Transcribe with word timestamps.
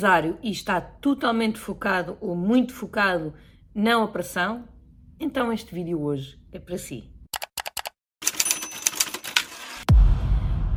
empresário 0.00 0.38
e 0.42 0.50
está 0.50 0.80
totalmente 0.80 1.58
focado 1.58 2.16
ou 2.22 2.34
muito 2.34 2.72
focado 2.72 3.34
na 3.74 4.02
operação, 4.02 4.64
então 5.18 5.52
este 5.52 5.74
vídeo 5.74 6.00
hoje 6.00 6.40
é 6.50 6.58
para 6.58 6.78
si. 6.78 7.04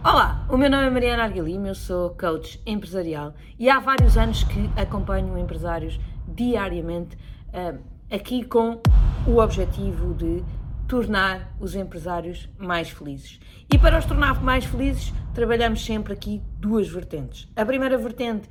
Olá, 0.04 0.46
o 0.50 0.58
meu 0.58 0.70
nome 0.70 0.88
é 0.88 0.90
Mariana 0.90 1.24
Arguilima, 1.24 1.70
eu 1.70 1.76
sou 1.76 2.10
coach 2.10 2.62
empresarial 2.66 3.34
e 3.58 3.70
há 3.70 3.80
vários 3.80 4.18
anos 4.18 4.44
que 4.44 4.70
acompanho 4.76 5.38
empresários 5.38 5.98
diariamente 6.28 7.16
uh, 7.16 7.80
aqui 8.14 8.44
com 8.44 8.82
o 9.26 9.38
objetivo 9.38 10.14
de 10.16 10.44
tornar 10.86 11.56
os 11.62 11.76
empresários 11.76 12.50
mais 12.58 12.90
felizes. 12.90 13.40
E 13.74 13.78
para 13.78 13.98
os 13.98 14.06
tornar 14.06 14.44
mais 14.44 14.66
felizes, 14.66 15.14
trabalhamos 15.34 15.86
sempre 15.86 16.12
aqui 16.12 16.42
duas 16.60 16.90
vertentes. 16.90 17.50
A 17.56 17.66
primeira 17.66 17.98
vertente, 17.98 18.50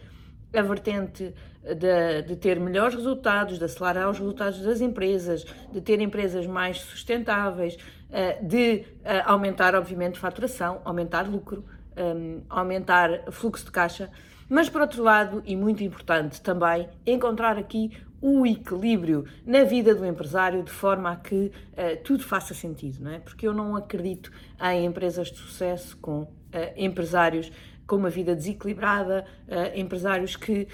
a 0.53 0.63
vertente 0.63 1.35
de, 1.63 2.23
de, 2.23 2.37
ter 2.37 2.59
melhores 2.59 2.95
resultados, 2.95 3.59
de 3.59 3.65
acelerar 3.65 4.11
os 4.11 4.19
resultados 4.19 4.61
das 4.61 4.81
empresas, 4.81 5.45
de 5.73 5.81
ter 5.81 6.01
empresas 6.01 6.47
mais 6.47 6.81
sustentáveis, 6.81 7.77
eh, 8.11 8.39
de 8.43 8.85
eh, 9.05 9.23
aumentar, 9.25 9.75
obviamente, 9.75 10.19
faturação, 10.19 10.83
aumentar 10.85 11.23
lucro, 11.23 11.65
eh, 11.97 12.41
aumentar 12.51 13.31
fluxo 13.31 13.65
de 13.65 13.71
caixa, 13.71 14.11
mas 14.49 14.69
por 14.69 14.83
outro 14.83 15.03
lado, 15.03 15.43
e 15.47 15.57
muito 15.57 15.83
importante 15.83 16.41
também, 16.43 16.89
encontrar 17.07 17.57
aqui 17.57 17.91
o 18.21 18.47
equilíbrio 18.47 19.25
na 19.47 19.65
vida 19.65 19.95
do 19.95 20.05
empresário 20.05 20.63
de 20.63 20.71
forma 20.71 21.11
a 21.11 21.17
que 21.17 21.51
uh, 21.73 22.03
tudo 22.05 22.23
faça 22.23 22.55
sentido, 22.55 23.03
não 23.03 23.11
é? 23.11 23.19
Porque 23.19 23.49
eu 23.49 23.53
não 23.53 23.75
acredito 23.75 24.31
em 24.61 24.85
empresas 24.85 25.29
de 25.29 25.39
sucesso 25.39 25.97
com 25.97 26.29
empresários 26.77 27.51
com 27.93 27.97
uma 27.99 28.09
vida 28.09 28.35
desequilibrada, 28.35 29.27
uh, 29.47 29.79
empresários 29.79 30.35
que 30.35 30.67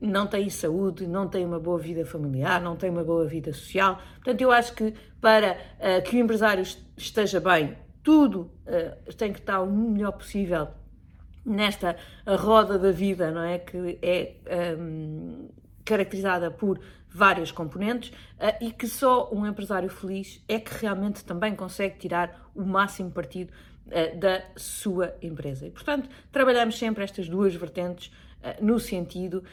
não 0.00 0.26
têm 0.26 0.48
saúde, 0.48 1.06
não 1.06 1.28
têm 1.28 1.44
uma 1.44 1.60
boa 1.60 1.78
vida 1.78 2.02
familiar, 2.06 2.62
não 2.62 2.76
têm 2.76 2.88
uma 2.88 3.04
boa 3.04 3.26
vida 3.26 3.52
social. 3.52 4.00
Portanto, 4.14 4.40
eu 4.40 4.50
acho 4.50 4.74
que 4.74 4.94
para 5.20 5.58
que 6.06 6.16
o 6.16 6.18
empresário 6.18 6.64
esteja 6.96 7.38
bem, 7.38 7.76
tudo 8.02 8.50
tem 9.16 9.32
que 9.32 9.38
estar 9.38 9.60
o 9.60 9.70
melhor 9.70 10.12
possível 10.12 10.68
nesta 11.44 11.94
roda 12.26 12.78
da 12.78 12.90
vida, 12.90 13.30
não 13.30 13.42
é? 13.42 13.58
Que 13.58 13.98
é 14.00 14.76
um, 14.76 15.50
caracterizada 15.84 16.50
por 16.50 16.80
vários 17.14 17.52
componentes 17.52 18.10
uh, 18.10 18.56
e 18.60 18.72
que 18.72 18.88
só 18.88 19.30
um 19.32 19.46
empresário 19.46 19.88
feliz 19.88 20.42
é 20.48 20.58
que 20.58 20.72
realmente 20.80 21.24
também 21.24 21.54
consegue 21.54 21.98
tirar 21.98 22.50
o 22.54 22.64
máximo 22.64 23.10
partido 23.10 23.52
uh, 23.92 24.18
da 24.18 24.42
sua 24.56 25.14
empresa. 25.22 25.66
E, 25.66 25.70
portanto, 25.70 26.08
trabalhamos 26.30 26.78
sempre 26.78 27.04
estas 27.04 27.28
duas 27.28 27.54
vertentes 27.54 28.12
uh, 28.40 28.64
no 28.64 28.80
sentido 28.80 29.44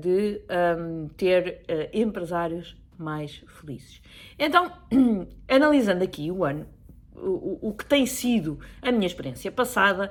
de 0.00 0.40
um, 0.78 1.08
ter 1.08 1.62
empresários 1.92 2.76
mais 2.98 3.44
felizes. 3.46 4.00
Então, 4.38 4.72
analisando 5.48 6.02
aqui 6.02 6.30
o 6.30 6.44
ano, 6.44 6.66
o, 7.14 7.72
que 7.72 7.84
tem 7.84 8.04
sido 8.06 8.58
a 8.80 8.90
minha 8.90 9.06
experiência 9.06 9.52
passada 9.52 10.10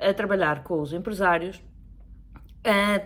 a 0.00 0.12
trabalhar 0.12 0.64
com 0.64 0.80
os 0.80 0.92
empresários, 0.92 1.62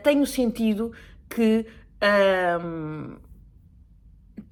tenho 0.02 0.26
sentido 0.26 0.92
que 1.28 1.66
um, 2.02 3.16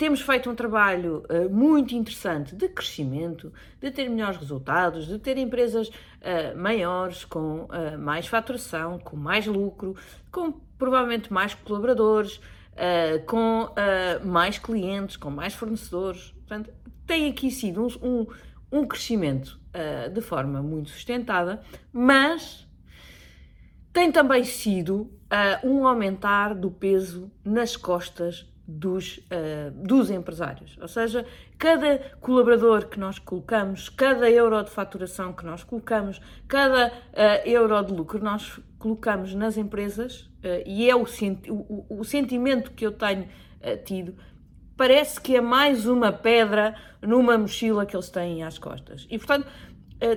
temos 0.00 0.22
feito 0.22 0.48
um 0.48 0.54
trabalho 0.54 1.22
uh, 1.28 1.50
muito 1.50 1.94
interessante 1.94 2.56
de 2.56 2.70
crescimento, 2.70 3.52
de 3.78 3.90
ter 3.90 4.08
melhores 4.08 4.38
resultados, 4.38 5.06
de 5.06 5.18
ter 5.18 5.36
empresas 5.36 5.88
uh, 5.88 6.56
maiores, 6.56 7.26
com 7.26 7.64
uh, 7.64 7.98
mais 7.98 8.27
faturação, 8.27 8.98
com 8.98 9.14
mais 9.14 9.46
lucro, 9.46 9.94
com 10.33 10.52
provavelmente 10.78 11.30
mais 11.30 11.52
colaboradores, 11.52 12.40
com 13.27 13.68
mais 14.24 14.58
clientes, 14.58 15.18
com 15.18 15.28
mais 15.30 15.52
fornecedores. 15.52 16.30
Portanto, 16.30 16.70
tem 17.06 17.28
aqui 17.28 17.50
sido 17.50 17.83
um, 17.83 17.89
um, 18.02 18.27
um 18.72 18.86
crescimento 18.86 19.60
de 20.14 20.20
forma 20.22 20.62
muito 20.62 20.89
sustentada, 20.89 21.60
mas 21.92 22.66
tem 23.92 24.10
também 24.10 24.44
sido 24.44 25.12
um 25.62 25.86
aumentar 25.86 26.55
do 26.55 26.70
peso 26.70 27.30
nas 27.44 27.77
costas 27.77 28.50
dos, 28.70 29.19
uh, 29.19 29.70
dos 29.75 30.11
empresários. 30.11 30.79
Ou 30.81 30.86
seja, 30.86 31.27
cada 31.58 31.98
colaborador 32.20 32.86
que 32.86 32.98
nós 32.98 33.19
colocamos, 33.19 33.89
cada 33.89 34.31
euro 34.31 34.63
de 34.63 34.70
faturação 34.70 35.33
que 35.33 35.45
nós 35.45 35.64
colocamos, 35.64 36.20
cada 36.47 36.89
uh, 36.89 36.92
euro 37.48 37.83
de 37.83 37.92
lucro 37.92 38.19
que 38.19 38.25
nós 38.25 38.61
colocamos 38.79 39.35
nas 39.35 39.57
empresas, 39.57 40.23
uh, 40.45 40.63
e 40.64 40.89
é 40.89 40.95
o, 40.95 41.05
senti 41.05 41.51
o, 41.51 41.85
o, 41.89 42.05
sentimento 42.05 42.70
que 42.70 42.86
eu 42.86 42.92
tenho 42.92 43.29
tido, 43.85 44.14
parece 44.75 45.20
que 45.20 45.37
é 45.37 45.41
mais 45.41 45.87
uma 45.87 46.11
pedra 46.11 46.75
numa 47.02 47.37
mochila 47.37 47.85
que 47.85 47.95
eles 47.95 48.08
têm 48.08 48.42
às 48.42 48.58
costas. 48.58 49.07
E, 49.11 49.19
portanto, 49.19 49.47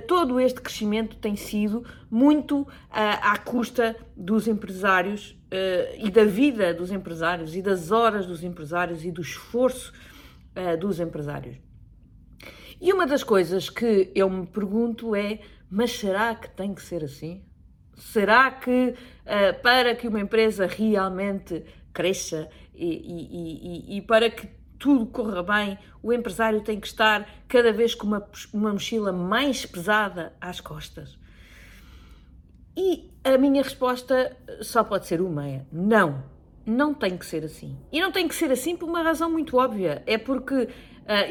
todo 0.06 0.40
este 0.40 0.60
crescimento 0.60 1.16
tem 1.16 1.36
sido 1.36 1.84
muito 2.10 2.62
uh, 2.62 2.68
à 2.90 3.36
custa 3.38 3.94
dos 4.16 4.48
empresários 4.48 5.30
uh, 5.30 6.06
e 6.06 6.10
da 6.10 6.24
vida 6.24 6.72
dos 6.72 6.90
empresários 6.90 7.54
e 7.54 7.60
das 7.60 7.90
horas 7.90 8.26
dos 8.26 8.42
empresários 8.42 9.04
e 9.04 9.10
do 9.10 9.20
esforço 9.20 9.92
dos 10.78 11.00
empresários. 11.00 11.56
E 12.80 12.92
uma 12.92 13.08
das 13.08 13.24
coisas 13.24 13.68
que 13.68 14.12
eu 14.14 14.30
me 14.30 14.46
pergunto 14.46 15.16
é: 15.16 15.40
mas 15.68 15.90
será 15.90 16.32
que 16.32 16.48
tem 16.48 16.72
que 16.72 16.80
ser 16.80 17.02
assim? 17.02 17.42
Será 17.96 18.52
que 18.52 18.94
para 19.64 19.96
que 19.96 20.06
uma 20.06 20.20
empresa 20.20 20.68
realmente 20.68 21.64
cresça 21.92 22.48
e, 22.72 22.86
e, 22.86 23.94
e, 23.94 23.96
e 23.96 24.02
para 24.02 24.30
que 24.30 24.48
tudo 24.84 25.06
corra 25.06 25.42
bem, 25.42 25.78
o 26.02 26.12
empresário 26.12 26.60
tem 26.60 26.78
que 26.78 26.86
estar 26.86 27.26
cada 27.48 27.72
vez 27.72 27.94
com 27.94 28.06
uma, 28.06 28.28
uma 28.52 28.70
mochila 28.70 29.14
mais 29.14 29.64
pesada 29.64 30.34
às 30.38 30.60
costas? 30.60 31.18
E 32.76 33.10
a 33.24 33.38
minha 33.38 33.62
resposta 33.62 34.36
só 34.60 34.84
pode 34.84 35.06
ser 35.06 35.22
uma: 35.22 35.48
é 35.48 35.62
não, 35.72 36.22
não 36.66 36.92
tem 36.92 37.16
que 37.16 37.24
ser 37.24 37.46
assim. 37.46 37.78
E 37.90 37.98
não 37.98 38.12
tem 38.12 38.28
que 38.28 38.34
ser 38.34 38.52
assim 38.52 38.76
por 38.76 38.86
uma 38.86 39.00
razão 39.00 39.30
muito 39.30 39.56
óbvia. 39.56 40.02
É 40.06 40.18
porque, 40.18 40.54
uh, 40.54 40.68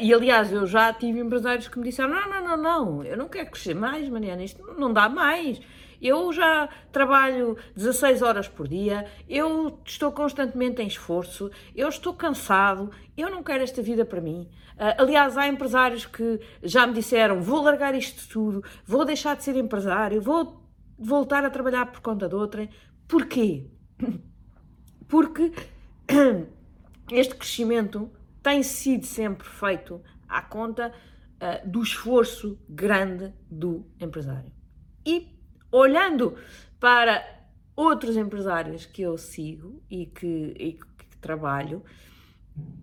e 0.00 0.12
aliás, 0.12 0.50
eu 0.50 0.66
já 0.66 0.92
tive 0.92 1.20
empresários 1.20 1.68
que 1.68 1.78
me 1.78 1.84
disseram: 1.84 2.10
não, 2.10 2.28
não, 2.28 2.44
não, 2.44 2.56
não, 2.56 3.04
eu 3.04 3.16
não 3.16 3.28
quero 3.28 3.52
crescer 3.52 3.74
mais, 3.74 4.08
Mariana, 4.08 4.42
isto 4.42 4.60
não 4.76 4.92
dá 4.92 5.08
mais. 5.08 5.60
Eu 6.04 6.30
já 6.34 6.68
trabalho 6.92 7.56
16 7.74 8.20
horas 8.20 8.46
por 8.46 8.68
dia, 8.68 9.06
eu 9.26 9.80
estou 9.86 10.12
constantemente 10.12 10.82
em 10.82 10.86
esforço, 10.86 11.50
eu 11.74 11.88
estou 11.88 12.12
cansado, 12.12 12.90
eu 13.16 13.30
não 13.30 13.42
quero 13.42 13.62
esta 13.62 13.80
vida 13.80 14.04
para 14.04 14.20
mim. 14.20 14.46
Uh, 14.74 15.00
aliás, 15.00 15.38
há 15.38 15.48
empresários 15.48 16.04
que 16.04 16.38
já 16.62 16.86
me 16.86 16.92
disseram: 16.92 17.40
vou 17.40 17.62
largar 17.62 17.94
isto 17.94 18.28
tudo, 18.28 18.62
vou 18.84 19.06
deixar 19.06 19.34
de 19.34 19.44
ser 19.44 19.56
empresário, 19.56 20.20
vou 20.20 20.62
voltar 20.98 21.42
a 21.42 21.48
trabalhar 21.48 21.86
por 21.86 22.02
conta 22.02 22.28
de 22.28 22.34
outrem. 22.34 22.68
Porquê? 23.08 23.70
Porque 25.08 25.54
este 27.12 27.34
crescimento 27.34 28.12
tem 28.42 28.62
sido 28.62 29.06
sempre 29.06 29.48
feito 29.48 30.02
à 30.28 30.42
conta 30.42 30.92
uh, 30.92 31.66
do 31.66 31.82
esforço 31.82 32.58
grande 32.68 33.32
do 33.50 33.86
empresário. 33.98 34.52
E 35.06 35.33
olhando 35.74 36.36
para 36.78 37.24
outros 37.74 38.16
empresários 38.16 38.86
que 38.86 39.02
eu 39.02 39.18
sigo 39.18 39.82
e 39.90 40.06
que, 40.06 40.54
e 40.56 40.72
que 40.74 41.16
trabalho, 41.20 41.82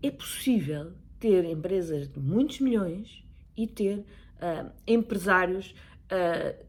é 0.03 0.11
possível 0.11 0.91
ter 1.17 1.45
empresas 1.45 2.09
de 2.09 2.19
muitos 2.19 2.59
milhões 2.59 3.23
e 3.55 3.65
ter 3.65 3.99
uh, 3.99 4.69
empresários 4.85 5.73
uh, 6.11 6.65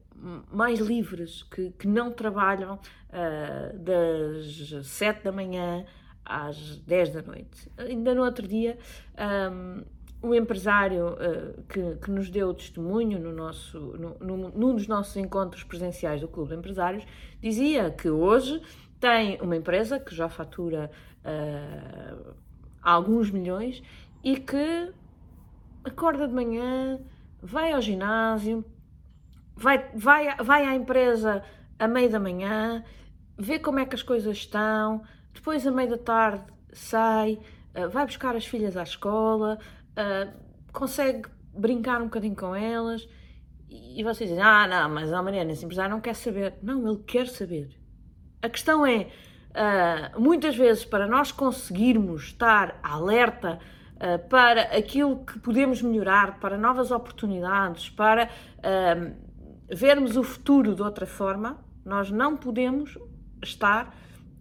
mais 0.53 0.79
livres, 0.79 1.43
que, 1.43 1.71
que 1.71 1.89
não 1.89 2.13
trabalham 2.13 2.75
uh, 2.77 3.79
das 3.79 4.87
7 4.87 5.25
da 5.25 5.33
manhã 5.33 5.85
às 6.25 6.77
10 6.77 7.11
da 7.15 7.23
noite. 7.23 7.69
Ainda 7.77 8.15
no 8.15 8.23
outro 8.23 8.47
dia, 8.47 8.79
um, 9.51 9.83
um 10.23 10.35
empresário 10.35 11.15
uh, 11.15 11.63
que, 11.65 11.97
que, 11.97 12.11
nos 12.11 12.31
deu 12.31 12.55
testemunho 12.55 13.19
no 13.19 13.33
nosso, 13.33 13.79
no, 13.79 14.17
no, 14.21 14.49
num 14.51 14.75
dos 14.75 14.87
nossos 14.87 15.17
encontros 15.17 15.65
presenciais 15.65 16.21
do 16.21 16.29
Clube 16.29 16.51
de 16.51 16.57
Empresários 16.57 17.05
dizia 17.41 17.91
que 17.91 18.09
hoje 18.09 18.63
tem 19.01 19.41
uma 19.41 19.57
empresa 19.57 19.99
que 19.99 20.15
já 20.15 20.29
fatura 20.29 20.89
uh, 21.25 22.35
alguns 22.81 23.31
milhões 23.31 23.83
e 24.23 24.37
que 24.37 24.93
acorda 25.85 26.29
de 26.29 26.35
manhã, 26.35 27.01
vai 27.43 27.73
ao 27.73 27.81
ginásio, 27.81 28.65
vai, 29.57 29.91
vai, 29.93 30.37
vai 30.37 30.65
à 30.65 30.77
empresa 30.77 31.43
à 31.77 31.89
meia 31.89 32.09
da 32.09 32.21
manhã, 32.21 32.85
vê 33.37 33.59
como 33.59 33.81
é 33.81 33.87
que 33.87 33.97
as 33.97 34.05
coisas 34.05 34.37
estão, 34.37 35.03
depois 35.35 35.67
à 35.67 35.73
meia 35.73 35.89
da 35.89 35.99
tarde 35.99 36.45
sai, 36.73 37.41
uh, 37.75 37.91
vai 37.91 38.07
buscar 38.07 38.37
as 38.37 38.47
filhas 38.47 38.77
à 38.77 38.85
escola, 38.85 39.59
uh, 39.97 40.33
consegue 40.73 41.29
brincar 41.55 42.00
um 42.00 42.05
bocadinho 42.05 42.37
com 42.37 42.55
elas 42.55 43.06
e 43.69 44.03
vocês 44.03 44.29
dizem, 44.29 44.43
ah, 44.43 44.67
não, 44.67 44.91
mas 44.91 45.12
a 45.12 45.23
Mariana, 45.23 45.53
esse 45.53 45.65
empresário 45.65 45.91
não 45.91 46.00
quer 46.00 46.15
saber. 46.15 46.55
Não, 46.62 46.87
ele 46.87 47.03
quer 47.06 47.27
saber. 47.27 47.71
A 48.43 48.49
questão 48.49 48.85
é, 48.85 49.09
uh, 49.50 50.21
muitas 50.21 50.56
vezes 50.56 50.85
para 50.85 51.06
nós 51.06 51.33
conseguirmos 51.33 52.25
estar 52.25 52.79
alerta 52.83 53.59
uh, 53.97 54.29
para 54.29 54.62
aquilo 54.77 55.25
que 55.25 55.39
podemos 55.39 55.81
melhorar, 55.81 56.39
para 56.39 56.59
novas 56.59 56.91
oportunidades, 56.91 57.89
para 57.89 58.29
uh, 58.29 59.15
vermos 59.75 60.17
o 60.17 60.23
futuro 60.23 60.75
de 60.75 60.83
outra 60.83 61.06
forma, 61.06 61.59
nós 61.85 62.11
não 62.11 62.37
podemos 62.37 62.99
estar 63.43 63.94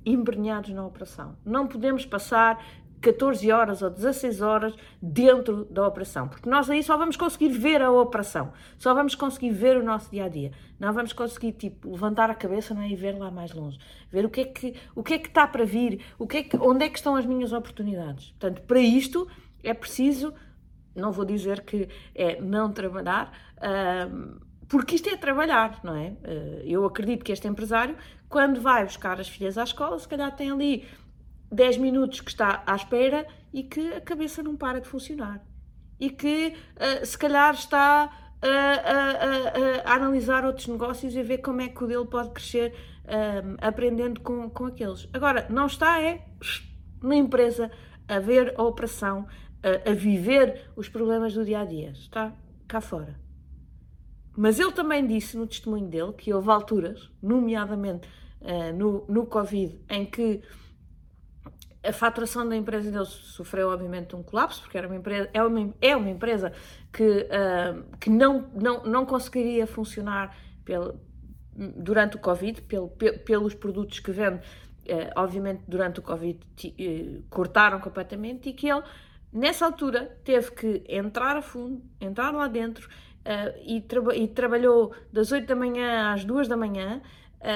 embrenhados 0.05 0.71
na 0.71 0.85
operação. 0.85 1.37
Não 1.45 1.67
podemos 1.67 2.05
passar 2.05 2.61
14 3.01 3.51
horas 3.51 3.81
ou 3.81 3.89
16 3.89 4.41
horas 4.41 4.75
dentro 5.01 5.65
da 5.65 5.87
operação, 5.87 6.27
porque 6.27 6.49
nós 6.49 6.69
aí 6.69 6.83
só 6.83 6.95
vamos 6.95 7.17
conseguir 7.17 7.49
ver 7.49 7.81
a 7.81 7.91
operação, 7.91 8.53
só 8.77 8.93
vamos 8.93 9.15
conseguir 9.15 9.49
ver 9.49 9.77
o 9.77 9.83
nosso 9.83 10.11
dia 10.11 10.25
a 10.25 10.29
dia, 10.29 10.51
não 10.79 10.93
vamos 10.93 11.11
conseguir 11.11 11.53
tipo 11.53 11.91
levantar 11.91 12.29
a 12.29 12.35
cabeça 12.35 12.73
não 12.73 12.81
é? 12.83 12.89
e 12.89 12.95
ver 12.95 13.17
lá 13.17 13.31
mais 13.31 13.51
longe, 13.51 13.79
ver 14.09 14.25
o 14.25 14.29
que 14.29 14.41
é 14.41 14.45
que 14.45 14.75
o 14.95 15.03
que 15.03 15.15
é 15.15 15.19
que 15.19 15.27
está 15.27 15.47
para 15.47 15.65
vir, 15.65 16.01
o 16.19 16.27
que 16.27 16.37
é 16.37 16.43
que 16.43 16.57
onde 16.57 16.85
é 16.85 16.89
que 16.89 16.97
estão 16.97 17.15
as 17.15 17.25
minhas 17.25 17.51
oportunidades. 17.51 18.29
Portanto, 18.39 18.61
para 18.61 18.79
isto 18.79 19.27
é 19.63 19.73
preciso, 19.73 20.33
não 20.95 21.11
vou 21.11 21.25
dizer 21.25 21.61
que 21.61 21.89
é 22.13 22.39
não 22.39 22.71
trabalhar. 22.71 23.31
porque 24.67 24.95
isto 24.95 25.09
é 25.09 25.17
trabalhar, 25.17 25.79
não 25.83 25.95
é? 25.95 26.13
Ah, 26.23 26.61
eu 26.63 26.85
acredito 26.85 27.23
que 27.25 27.31
este 27.31 27.47
empresário, 27.47 27.95
quando 28.29 28.61
vai 28.61 28.85
buscar 28.85 29.19
as 29.19 29.27
filhas 29.27 29.57
à 29.57 29.63
escola, 29.63 29.97
se 29.99 30.07
calhar 30.07 30.33
tem 30.35 30.49
ali 30.51 30.85
10 31.51 31.77
minutos 31.77 32.21
que 32.21 32.29
está 32.29 32.63
à 32.65 32.75
espera 32.75 33.27
e 33.53 33.63
que 33.63 33.93
a 33.93 34.01
cabeça 34.01 34.41
não 34.41 34.55
para 34.55 34.79
de 34.79 34.87
funcionar. 34.87 35.43
E 35.99 36.09
que 36.09 36.55
uh, 36.75 37.05
se 37.05 37.17
calhar 37.17 37.53
está 37.53 38.09
a, 38.41 38.47
a, 38.47 39.89
a, 39.89 39.91
a, 39.91 39.95
analisar 39.95 40.45
outros 40.45 40.67
negócios 40.67 41.13
e 41.13 41.19
a 41.19 41.23
ver 41.23 41.39
como 41.39 41.61
é 41.61 41.69
que 41.69 41.83
o 41.83 41.87
dele 41.87 42.05
pode 42.05 42.31
crescer 42.31 42.73
aprendendo 43.59 44.21
com, 44.21 44.49
com 44.49 44.65
aqueles. 44.65 45.09
Agora, 45.11 45.45
não 45.49 45.65
está 45.65 46.01
é 46.01 46.25
na 47.01 47.15
empresa 47.15 47.69
a 48.07 48.19
ver 48.19 48.53
a 48.57 48.63
operação, 48.63 49.27
a, 49.63 49.89
a 49.89 49.93
viver 49.93 50.69
os 50.75 50.87
problemas 50.87 51.33
do 51.33 51.43
dia 51.43 51.61
a 51.61 51.65
dia. 51.65 51.91
Está 51.91 52.33
cá 52.67 52.79
fora. 52.79 53.19
Mas 54.35 54.59
ele 54.59 54.71
também 54.71 55.05
disse 55.05 55.37
no 55.37 55.45
testemunho 55.45 55.87
dele 55.87 56.13
que 56.13 56.33
houve 56.33 56.49
alturas, 56.49 57.11
nomeadamente 57.21 58.07
uh, 58.41 58.75
no, 58.75 59.05
no 59.07 59.25
Covid, 59.25 59.79
em 59.89 60.05
que 60.05 60.41
a 61.83 61.91
faturação 61.91 62.47
da 62.47 62.55
empresa 62.55 62.91
dele 62.91 63.05
sofreu, 63.05 63.69
obviamente, 63.69 64.15
um 64.15 64.21
colapso, 64.21 64.61
porque 64.61 64.77
era 64.77 64.87
uma 64.87 64.95
empresa, 64.95 65.29
é, 65.33 65.43
uma, 65.43 65.73
é 65.81 65.95
uma 65.95 66.09
empresa 66.09 66.53
que, 66.93 67.03
uh, 67.03 67.97
que 67.99 68.09
não, 68.09 68.49
não, 68.53 68.83
não 68.83 69.05
conseguiria 69.05 69.65
funcionar 69.65 70.35
pelo, 70.63 70.99
durante 71.55 72.17
o 72.17 72.19
Covid, 72.19 72.61
pelo, 72.63 72.89
pelos 72.89 73.55
produtos 73.55 73.99
que 73.99 74.11
vende. 74.11 74.41
Uh, 74.85 75.09
obviamente, 75.15 75.63
durante 75.67 75.99
o 75.99 76.03
Covid 76.03 76.39
uh, 76.39 77.23
cortaram 77.29 77.79
completamente 77.79 78.49
e 78.49 78.53
que 78.53 78.69
ele, 78.69 78.83
nessa 79.33 79.65
altura, 79.65 80.17
teve 80.23 80.51
que 80.51 80.83
entrar 80.87 81.35
a 81.35 81.41
fundo, 81.41 81.81
entrar 81.99 82.31
lá 82.31 82.47
dentro 82.47 82.87
e, 83.63 83.83
e 84.15 84.27
trabalhou 84.27 84.93
das 85.13 85.31
8 85.31 85.45
da 85.45 85.55
manhã 85.55 86.11
às 86.11 86.25
2 86.25 86.47
da 86.47 86.57
manhã 86.57 87.01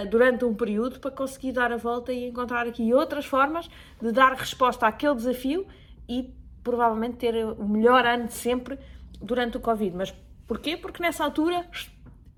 durante 0.09 0.43
um 0.43 0.53
período 0.53 0.99
para 0.99 1.11
conseguir 1.11 1.51
dar 1.51 1.71
a 1.71 1.77
volta 1.77 2.11
e 2.11 2.27
encontrar 2.27 2.67
aqui 2.67 2.93
outras 2.93 3.25
formas 3.25 3.69
de 4.01 4.11
dar 4.11 4.33
resposta 4.33 4.87
àquele 4.87 5.15
desafio 5.15 5.67
e 6.09 6.33
provavelmente 6.63 7.17
ter 7.17 7.45
o 7.45 7.67
melhor 7.67 8.05
ano 8.05 8.25
de 8.27 8.33
sempre 8.33 8.79
durante 9.21 9.57
o 9.57 9.59
Covid. 9.59 9.95
Mas 9.95 10.13
porquê? 10.47 10.75
Porque 10.75 11.01
nessa 11.01 11.23
altura 11.23 11.65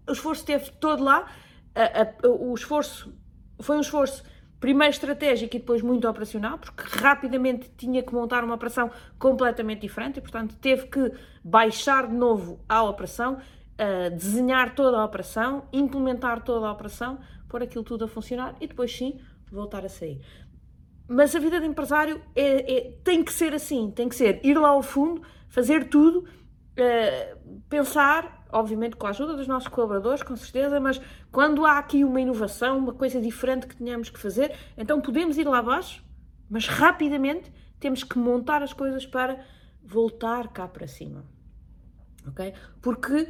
o 0.08 0.12
esforço 0.12 0.42
esteve 0.42 0.72
todo 0.72 1.04
lá, 1.04 1.26
o 2.24 2.54
esforço 2.54 3.14
foi 3.60 3.78
um 3.78 3.82
esforço 3.82 4.24
primeiro 4.60 4.92
estratégico 4.92 5.56
e 5.56 5.60
depois 5.60 5.82
muito 5.82 6.08
operacional, 6.08 6.58
porque 6.58 6.84
rapidamente 7.00 7.70
tinha 7.78 8.02
que 8.02 8.14
montar 8.14 8.44
uma 8.44 8.56
operação 8.56 8.90
completamente 9.20 9.82
diferente 9.82 10.18
e, 10.18 10.22
portanto, 10.22 10.56
teve 10.56 10.88
que 10.88 11.12
baixar 11.44 12.08
de 12.08 12.16
novo 12.16 12.60
a 12.68 12.84
operação, 12.84 13.36
uh, 13.36 14.10
desenhar 14.12 14.74
toda 14.74 14.98
a 14.98 15.06
operação, 15.06 15.66
implementar 15.72 16.42
toda 16.44 16.68
a 16.68 16.72
operação 16.72 17.20
pôr 17.48 17.64
aquilo 17.64 17.84
tudo 17.84 18.06
a 18.06 18.08
funcionar 18.08 18.56
e 18.60 18.68
depois 18.68 18.96
sim 18.96 19.20
voltar 19.52 19.86
a 19.86 19.90
sair. 19.90 20.22
Mas 21.08 21.34
a 21.36 21.40
vida 21.40 21.60
de 21.60 21.66
empresário 21.66 22.22
é, 22.36 22.78
é, 22.78 22.92
tem 23.04 23.24
que 23.24 23.32
ser 23.32 23.54
assim, 23.54 23.90
tem 23.92 24.10
que 24.10 24.16
ser 24.16 24.42
ir 24.46 24.58
lá 24.60 24.70
ao 24.70 24.84
fundo, 24.84 25.22
fazer 25.48 25.88
tudo, 25.88 26.20
uh, 26.20 27.62
pensar, 27.70 28.46
obviamente 28.52 28.98
com 28.98 29.08
a 29.08 29.12
ajuda 29.12 29.36
dos 29.36 29.48
nossos 29.48 29.70
colaboradores, 29.70 30.22
com 30.22 30.36
certeza, 30.36 30.80
mas 30.82 31.00
quando 31.32 31.66
há 31.66 31.78
aqui 31.78 32.04
uma 32.04 32.20
inovação, 32.20 32.78
uma 32.78 32.94
coisa 32.94 33.22
diferente 33.22 33.68
que 33.68 33.78
tenhamos 33.78 34.10
que 34.10 34.20
fazer, 34.20 34.54
então 34.78 35.00
podemos 35.00 35.38
ir 35.38 35.48
lá 35.48 35.60
abaixo, 35.60 36.04
mas 36.50 36.68
rapidamente 36.68 37.52
temos 37.80 38.04
que 38.04 38.18
montar 38.18 38.62
as 38.62 38.74
coisas 38.74 39.06
para 39.06 39.40
voltar 39.82 40.50
cá 40.50 40.68
para 40.68 40.88
cima. 40.88 41.24
ok? 42.28 42.54
Porque 42.82 43.22
uh, 43.22 43.28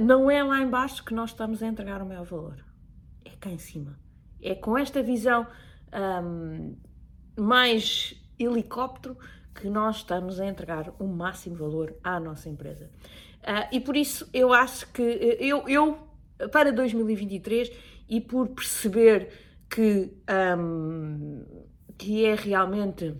não 0.00 0.30
é 0.30 0.44
lá 0.44 0.60
embaixo 0.60 1.04
que 1.04 1.12
nós 1.12 1.30
estamos 1.30 1.60
a 1.60 1.66
entregar 1.66 2.00
o 2.00 2.06
maior 2.06 2.24
valor 2.24 2.69
cá 3.40 3.50
em 3.50 3.58
cima. 3.58 3.98
É 4.42 4.54
com 4.54 4.76
esta 4.76 5.02
visão 5.02 5.46
um, 6.22 6.76
mais 7.36 8.14
helicóptero 8.38 9.16
que 9.54 9.68
nós 9.68 9.96
estamos 9.96 10.38
a 10.40 10.46
entregar 10.46 10.94
o 10.98 11.06
máximo 11.06 11.56
valor 11.56 11.94
à 12.02 12.20
nossa 12.20 12.48
empresa. 12.48 12.90
Uh, 13.42 13.66
e 13.72 13.80
por 13.80 13.96
isso 13.96 14.28
eu 14.32 14.52
acho 14.52 14.90
que 14.92 15.02
eu, 15.40 15.68
eu 15.68 16.10
para 16.52 16.72
2023 16.72 17.70
e 18.08 18.20
por 18.20 18.48
perceber 18.48 19.28
que, 19.68 20.10
um, 20.58 21.44
que 21.96 22.24
é 22.24 22.34
realmente 22.34 23.08
uh, 23.08 23.16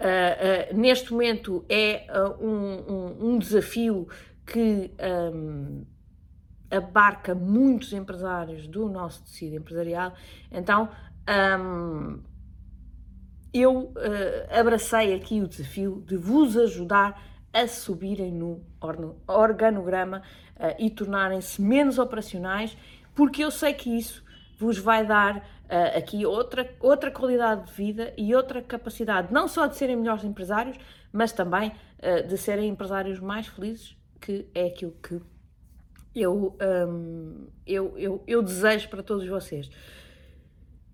uh, 0.00 0.76
neste 0.76 1.12
momento 1.12 1.64
é 1.68 2.06
um, 2.40 2.48
um, 2.48 3.28
um, 3.28 3.38
desafio 3.38 4.08
que 4.44 4.90
um, 5.32 5.84
abarca 6.70 7.34
muitos 7.34 7.92
empresários 7.92 8.66
do 8.66 8.88
nosso 8.88 9.22
tecido 9.22 9.56
empresarial, 9.56 10.12
então 10.50 10.88
um, 11.60 12.20
eu 13.52 13.84
uh, 13.84 13.94
abracei 14.50 15.14
aqui 15.14 15.40
o 15.40 15.48
desafio 15.48 16.02
de 16.06 16.16
vos 16.16 16.56
ajudar 16.56 17.20
a 17.52 17.66
subirem 17.66 18.30
no 18.30 18.62
organograma 19.26 20.22
uh, 20.56 20.74
e 20.78 20.90
tornarem-se 20.90 21.60
menos 21.62 21.98
operacionais, 21.98 22.76
porque 23.14 23.42
eu 23.42 23.50
sei 23.50 23.72
que 23.72 23.96
isso 23.96 24.22
vos 24.58 24.78
vai 24.78 25.06
dar 25.06 25.38
uh, 25.38 25.96
aqui 25.96 26.26
outra, 26.26 26.70
outra 26.80 27.10
qualidade 27.10 27.66
de 27.66 27.72
vida 27.72 28.12
e 28.16 28.34
outra 28.34 28.60
capacidade, 28.60 29.32
não 29.32 29.48
só 29.48 29.66
de 29.66 29.76
serem 29.76 29.96
melhores 29.96 30.24
empresários, 30.24 30.76
mas 31.12 31.32
também 31.32 31.72
de 32.28 32.36
serem 32.36 32.68
empresários 32.68 33.18
mais 33.18 33.46
felizes, 33.46 33.96
que 34.20 34.46
é 34.54 34.66
aquilo 34.66 34.92
que 35.02 35.18
eu, 36.16 36.56
um, 36.88 37.48
eu, 37.66 37.96
eu, 37.98 38.24
eu 38.26 38.42
desejo 38.42 38.88
para 38.88 39.02
todos 39.02 39.28
vocês. 39.28 39.70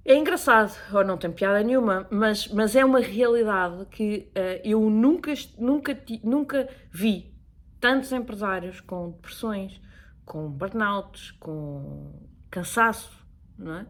É 0.04 0.16
engraçado, 0.16 0.76
ou 0.92 1.04
não 1.04 1.16
tem 1.16 1.30
piada 1.30 1.62
nenhuma, 1.62 2.08
mas, 2.10 2.48
mas 2.48 2.74
é 2.74 2.84
uma 2.84 2.98
realidade 2.98 3.86
que 3.86 4.32
uh, 4.36 4.60
eu 4.64 4.90
nunca, 4.90 5.32
nunca, 5.56 5.96
nunca 6.24 6.68
vi 6.90 7.32
tantos 7.78 8.10
empresários 8.12 8.80
com 8.80 9.12
depressões, 9.12 9.80
com 10.24 10.50
burnouts, 10.50 11.30
com 11.32 12.28
cansaço. 12.50 13.24
Não 13.56 13.76
é? 13.76 13.86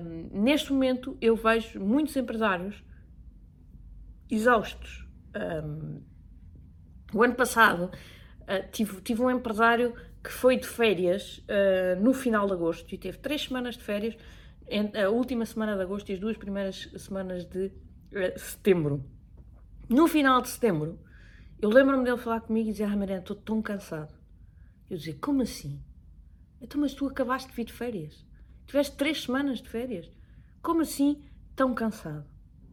Um, 0.00 0.42
neste 0.42 0.72
momento 0.72 1.18
eu 1.20 1.36
vejo 1.36 1.78
muitos 1.80 2.16
empresários 2.16 2.82
exaustos. 4.30 5.06
Um, 5.36 6.02
o 7.12 7.22
ano 7.22 7.34
passado 7.34 7.90
uh, 8.42 8.70
tive, 8.72 9.02
tive 9.02 9.20
um 9.20 9.30
empresário 9.30 9.94
que 10.26 10.32
foi 10.32 10.56
de 10.56 10.66
férias 10.66 11.38
uh, 11.38 12.02
no 12.02 12.12
final 12.12 12.48
de 12.48 12.52
agosto 12.52 12.92
e 12.92 12.98
teve 12.98 13.16
três 13.18 13.44
semanas 13.44 13.76
de 13.76 13.84
férias, 13.84 14.16
a 15.00 15.08
última 15.08 15.46
semana 15.46 15.76
de 15.76 15.82
agosto 15.82 16.10
e 16.10 16.14
as 16.14 16.18
duas 16.18 16.36
primeiras 16.36 16.90
semanas 16.96 17.44
de 17.44 17.66
uh, 17.66 18.36
setembro. 18.36 19.04
No 19.88 20.08
final 20.08 20.42
de 20.42 20.48
setembro, 20.48 20.98
eu 21.62 21.70
lembro-me 21.70 22.02
dele 22.02 22.16
falar 22.16 22.40
comigo 22.40 22.68
e 22.68 22.72
dizer: 22.72 22.84
Ah, 22.84 22.96
Mariana, 22.96 23.20
estou 23.20 23.36
tão 23.36 23.62
cansado. 23.62 24.12
Eu 24.90 24.96
dizia: 24.96 25.16
Como 25.20 25.42
assim? 25.42 25.80
Então, 26.60 26.80
mas 26.80 26.92
tu 26.92 27.06
acabaste 27.06 27.48
de 27.48 27.54
vir 27.54 27.66
de 27.66 27.72
férias. 27.72 28.26
Tiveste 28.66 28.96
três 28.96 29.22
semanas 29.22 29.62
de 29.62 29.68
férias. 29.68 30.10
Como 30.60 30.80
assim 30.80 31.22
tão 31.54 31.72
cansado? 31.72 32.26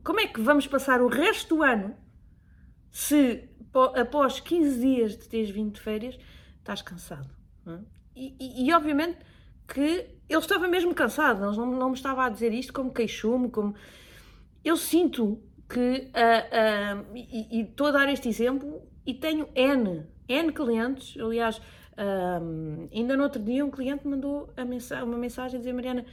Como 0.04 0.20
é 0.20 0.26
que 0.26 0.42
vamos 0.42 0.66
passar 0.66 1.02
o 1.02 1.08
resto 1.08 1.58
do 1.58 1.64
ano 1.64 1.96
se 2.90 3.48
após 3.96 4.40
15 4.40 4.80
dias 4.80 5.16
de 5.16 5.30
teres 5.30 5.52
vindo 5.52 5.74
de 5.74 5.82
férias 5.82 6.18
estás 6.58 6.82
cansado? 6.82 7.43
E, 8.16 8.36
e, 8.40 8.68
e, 8.68 8.74
obviamente 8.74 9.18
que 9.68 10.08
ele 10.30 10.40
estava 10.40 10.68
mesmo 10.68 10.94
cansado, 10.94 11.46
ele 11.46 11.58
não, 11.58 11.66
não 11.66 11.90
me 11.90 11.96
estava 11.96 12.26
a 12.26 12.30
dizer 12.30 12.54
isto 12.54 12.74
como 12.74 12.92
queixume, 12.92 13.50
como. 13.50 13.76
Eu 14.64 14.78
sinto 14.78 15.42
que. 15.70 16.10
Uh, 16.10 17.02
uh, 17.02 17.18
e, 17.18 17.60
e 17.60 17.62
estou 17.62 17.88
a 17.88 17.92
dar 17.92 18.10
este 18.10 18.30
exemplo 18.30 18.82
e 19.06 19.14
tenho 19.14 19.48
N, 19.56 20.06
N 20.28 20.52
clientes, 20.52 21.20
aliás. 21.20 21.62
Um, 21.96 22.90
ainda 22.92 23.16
no 23.16 23.22
outro 23.22 23.40
dia 23.40 23.64
um 23.64 23.70
cliente 23.70 24.08
mandou 24.08 24.52
uma 24.58 25.16
mensagem 25.16 25.58
a 25.58 25.60
dizer 25.60 25.74
Mariana, 25.74 26.04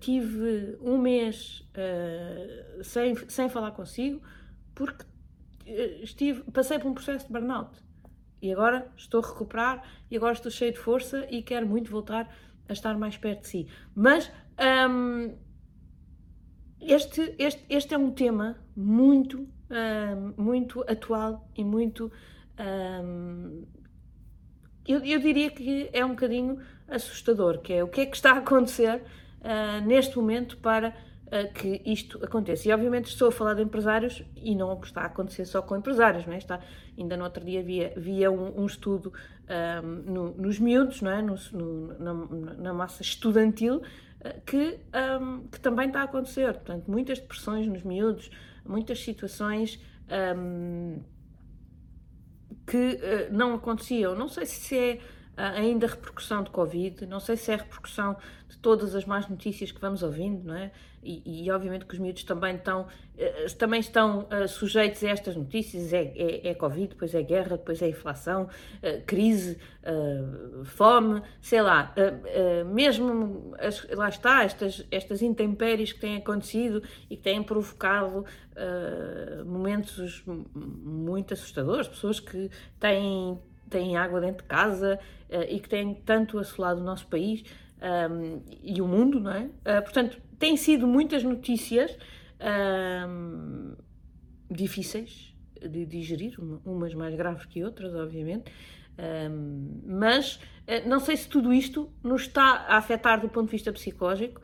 tive 0.00 0.78
um 0.80 0.96
mês 0.96 1.62
sem, 2.82 3.14
sem 3.28 3.46
falar 3.50 3.72
consigo 3.72 4.22
porque 4.74 5.04
estive, 6.02 6.50
passei 6.50 6.78
por 6.78 6.88
um 6.88 6.94
processo 6.94 7.26
de 7.26 7.32
burnout 7.34 7.78
e 8.40 8.52
agora 8.52 8.90
estou 8.96 9.22
a 9.22 9.26
recuperar 9.26 9.82
e 10.10 10.16
agora 10.16 10.32
estou 10.32 10.50
cheio 10.50 10.72
de 10.72 10.78
força 10.78 11.26
e 11.30 11.42
quero 11.42 11.66
muito 11.66 11.90
voltar 11.90 12.32
a 12.68 12.72
estar 12.72 12.96
mais 12.96 13.16
perto 13.16 13.42
de 13.42 13.48
si. 13.48 13.68
Mas 13.94 14.30
um, 14.88 15.34
este, 16.80 17.34
este, 17.38 17.64
este 17.68 17.94
é 17.94 17.98
um 17.98 18.10
tema 18.10 18.56
muito, 18.76 19.48
um, 19.70 20.42
muito 20.42 20.82
atual 20.82 21.48
e 21.56 21.64
muito. 21.64 22.12
Um, 22.58 23.64
eu, 24.86 25.04
eu 25.04 25.18
diria 25.18 25.50
que 25.50 25.90
é 25.92 26.04
um 26.04 26.10
bocadinho 26.10 26.58
assustador, 26.88 27.60
que 27.60 27.72
é 27.72 27.84
o 27.84 27.88
que 27.88 28.00
é 28.02 28.06
que 28.06 28.16
está 28.16 28.32
a 28.32 28.38
acontecer 28.38 29.02
uh, 29.40 29.84
neste 29.86 30.16
momento 30.16 30.56
para 30.58 30.94
que 31.54 31.82
isto 31.84 32.22
aconteça. 32.24 32.68
E 32.68 32.72
obviamente 32.72 33.06
estou 33.06 33.28
a 33.28 33.32
falar 33.32 33.54
de 33.54 33.62
empresários 33.62 34.22
e 34.36 34.54
não 34.54 34.80
está 34.80 35.02
a 35.02 35.06
acontecer 35.06 35.44
só 35.44 35.60
com 35.60 35.76
empresários, 35.76 36.26
não 36.26 36.32
é? 36.32 36.38
Está, 36.38 36.60
ainda 36.96 37.16
no 37.16 37.24
outro 37.24 37.44
dia 37.44 37.62
via, 37.62 37.92
via 37.96 38.30
um, 38.30 38.62
um 38.62 38.66
estudo 38.66 39.12
um, 39.48 39.86
no, 40.12 40.30
nos 40.34 40.58
miúdos, 40.58 41.02
não 41.02 41.10
é? 41.10 41.22
No, 41.22 41.36
no, 41.52 41.98
na, 41.98 42.54
na, 42.54 42.72
massa 42.72 43.02
estudantil, 43.02 43.76
uh, 43.76 44.40
que, 44.46 44.78
um, 45.20 45.46
que 45.48 45.60
também 45.60 45.88
está 45.88 46.00
a 46.00 46.04
acontecer. 46.04 46.52
Portanto, 46.54 46.90
muitas 46.90 47.18
depressões 47.18 47.66
nos 47.66 47.82
miúdos, 47.82 48.30
muitas 48.64 49.02
situações 49.02 49.78
que 52.66 52.76
uh, 52.76 53.32
não 53.32 53.54
aconteciam. 53.54 54.14
Não 54.14 54.28
sei 54.28 54.46
se 54.46 54.78
é 54.78 55.00
ainda 55.38 55.86
repercussão 55.86 56.42
de 56.42 56.50
Covid, 56.50 57.06
não 57.06 57.20
sei 57.20 57.36
se 57.36 57.52
é 57.52 57.56
repercussão 57.56 58.16
de 58.48 58.58
todas 58.58 58.94
as 58.94 59.04
más 59.04 59.28
notícias 59.28 59.70
que 59.70 59.80
vamos 59.80 60.02
ouvindo, 60.02 60.44
não 60.44 60.56
é? 60.56 60.72
E, 61.02 61.44
e 61.44 61.50
obviamente 61.50 61.84
que 61.84 61.94
os 61.94 62.00
miúdos 62.00 62.24
também 62.24 62.56
estão, 62.56 62.86
eh, 63.16 63.46
também 63.56 63.78
estão 63.78 64.26
uh, 64.32 64.48
sujeitos 64.48 65.02
a 65.04 65.08
estas 65.08 65.36
notícias, 65.36 65.92
é, 65.92 66.02
é, 66.16 66.48
é, 66.48 66.54
Covid, 66.54 66.88
depois 66.88 67.14
é 67.14 67.22
guerra, 67.22 67.56
depois 67.56 67.80
é 67.80 67.88
inflação, 67.88 68.44
uh, 68.44 69.02
crise, 69.06 69.58
fome, 70.64 71.22
sei 71.40 71.62
lá, 71.62 71.94
mesmo, 72.66 73.54
as, 73.58 73.88
lá 73.88 74.10
está, 74.10 74.44
estas, 74.44 74.86
estas 74.90 75.22
intempéries 75.22 75.94
que 75.94 76.00
têm 76.00 76.16
acontecido 76.16 76.82
e 77.08 77.16
que 77.16 77.22
têm 77.22 77.42
provocado 77.42 78.26
momentos 79.46 80.22
muito 80.54 81.32
assustadores, 81.32 81.88
pessoas 81.88 82.20
que 82.20 82.50
têm 82.78 83.40
têm 83.68 83.96
água 83.96 84.20
dentro 84.20 84.42
de 84.42 84.48
casa 84.48 84.98
uh, 85.30 85.42
e 85.48 85.60
que 85.60 85.68
têm 85.68 85.94
tanto 85.94 86.38
assolado 86.38 86.80
o 86.80 86.84
nosso 86.84 87.06
país 87.06 87.42
um, 87.80 87.84
ehm, 87.84 88.42
e 88.62 88.80
o 88.80 88.88
mundo, 88.88 89.20
não 89.20 89.30
é? 89.30 89.44
Uh, 89.44 89.82
portanto, 89.82 90.20
têm 90.38 90.56
sido 90.56 90.86
muitas 90.86 91.22
notícias 91.22 91.96
um, 92.40 93.70
ehm, 93.70 93.76
difíceis 94.50 95.34
de 95.60 95.84
digerir, 95.86 96.36
umas 96.64 96.94
mais 96.94 97.14
graves 97.14 97.44
que 97.46 97.64
outras, 97.64 97.94
obviamente, 97.94 98.50
um, 98.98 99.02
ehm, 99.02 99.80
mas 99.86 100.36
uh, 100.36 100.88
não 100.88 101.00
sei 101.00 101.16
se 101.16 101.28
tudo 101.28 101.52
isto 101.52 101.92
nos 102.02 102.22
está 102.22 102.66
a 102.68 102.76
afetar 102.76 103.20
do 103.20 103.28
ponto 103.28 103.46
de 103.46 103.52
vista 103.52 103.72
psicológico. 103.72 104.40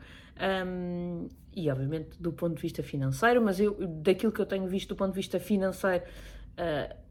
E 1.55 1.71
obviamente 1.71 2.21
do 2.21 2.33
ponto 2.33 2.55
de 2.55 2.61
vista 2.61 2.83
financeiro, 2.83 3.41
mas 3.41 3.59
eu, 3.61 3.77
daquilo 4.01 4.31
que 4.31 4.41
eu 4.41 4.45
tenho 4.45 4.67
visto 4.67 4.89
do 4.89 4.95
ponto 4.97 5.11
de 5.11 5.15
vista 5.15 5.39
financeiro, 5.39 6.03
uh, 6.03 7.04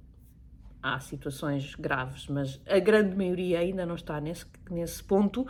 há 0.85 1.01
situações 1.01 1.75
graves, 1.77 2.27
mas 2.29 2.61
a 2.69 2.79
grande 2.79 3.17
maioria 3.17 3.61
ainda 3.61 3.87
não 3.87 3.95
está 3.95 4.21
nesse, 4.21 4.45
nesse 4.71 5.03
ponto. 5.03 5.41
Uh, 5.41 5.47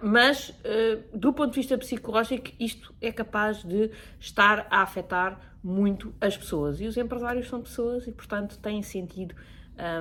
mas, 0.00 0.48
uh, 0.48 1.18
do 1.18 1.30
ponto 1.34 1.50
de 1.50 1.56
vista 1.56 1.76
psicológico, 1.76 2.50
isto 2.58 2.94
é 2.98 3.12
capaz 3.12 3.62
de 3.62 3.90
estar 4.18 4.66
a 4.70 4.80
afetar 4.80 5.38
muito 5.62 6.14
as 6.22 6.38
pessoas. 6.38 6.80
E 6.80 6.86
os 6.86 6.96
empresários 6.96 7.48
são 7.48 7.60
pessoas 7.60 8.06
e, 8.06 8.12
portanto, 8.12 8.58
têm 8.58 8.82
sentido 8.82 9.34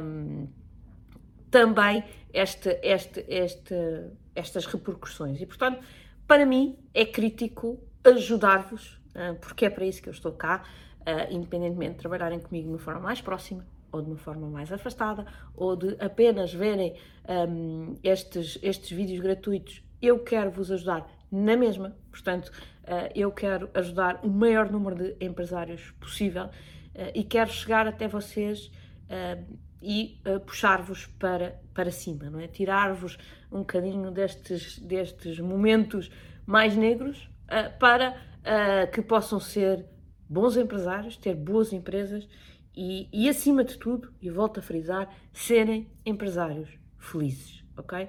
um, 0.01 0.47
também 1.51 2.05
este, 2.31 2.79
este, 2.81 3.25
este, 3.27 3.75
estas 4.33 4.65
repercussões. 4.67 5.41
E, 5.41 5.45
portanto, 5.45 5.83
para 6.25 6.45
mim 6.45 6.79
é 6.93 7.05
crítico 7.05 7.77
ajudar-vos, 8.05 9.01
uh, 9.15 9.35
porque 9.41 9.65
é 9.65 9.69
para 9.69 9.85
isso 9.85 10.01
que 10.01 10.07
eu 10.07 10.13
estou 10.13 10.31
cá, 10.31 10.63
independentemente 11.29 11.91
de 11.91 11.99
trabalharem 11.99 12.39
comigo 12.39 12.65
de 12.65 12.73
uma 12.73 12.79
forma 12.79 13.01
mais 13.01 13.21
próxima 13.21 13.63
ou 13.95 14.01
de 14.01 14.09
uma 14.09 14.17
forma 14.17 14.47
mais 14.49 14.71
afastada, 14.71 15.25
ou 15.55 15.75
de 15.75 15.95
apenas 15.99 16.53
verem 16.53 16.95
um, 17.27 17.95
estes, 18.03 18.59
estes 18.61 18.91
vídeos 18.91 19.19
gratuitos, 19.19 19.81
eu 20.01 20.19
quero 20.19 20.51
vos 20.51 20.69
ajudar 20.69 21.07
na 21.31 21.55
mesma. 21.55 21.95
Portanto, 22.11 22.51
uh, 22.83 23.09
eu 23.15 23.31
quero 23.31 23.69
ajudar 23.73 24.19
o 24.23 24.29
maior 24.29 24.69
número 24.69 24.95
de 24.95 25.15
empresários 25.25 25.91
possível 25.99 26.45
uh, 26.45 26.51
e 27.13 27.23
quero 27.23 27.49
chegar 27.51 27.87
até 27.87 28.07
vocês 28.07 28.67
uh, 29.09 29.65
e 29.81 30.19
puxar-vos 30.47 31.05
para, 31.05 31.61
para 31.71 31.91
cima, 31.91 32.27
não 32.27 32.39
é? 32.39 32.47
Tirar-vos 32.47 33.17
um 33.51 33.59
bocadinho 33.59 34.09
destes, 34.09 34.79
destes 34.79 35.39
momentos 35.39 36.09
mais 36.43 36.75
negros 36.75 37.29
para 37.77 38.15
que 38.91 39.03
possam 39.03 39.39
ser 39.39 39.85
bons 40.27 40.57
empresários, 40.57 41.17
ter 41.17 41.35
boas 41.35 41.71
empresas 41.71 42.27
e, 42.75 43.07
e, 43.11 43.29
acima 43.29 43.63
de 43.63 43.77
tudo, 43.77 44.11
e 44.21 44.29
volto 44.29 44.59
a 44.59 44.63
frisar, 44.63 45.09
serem 45.31 45.87
empresários 46.05 46.69
felizes, 46.97 47.63
ok? 47.77 48.07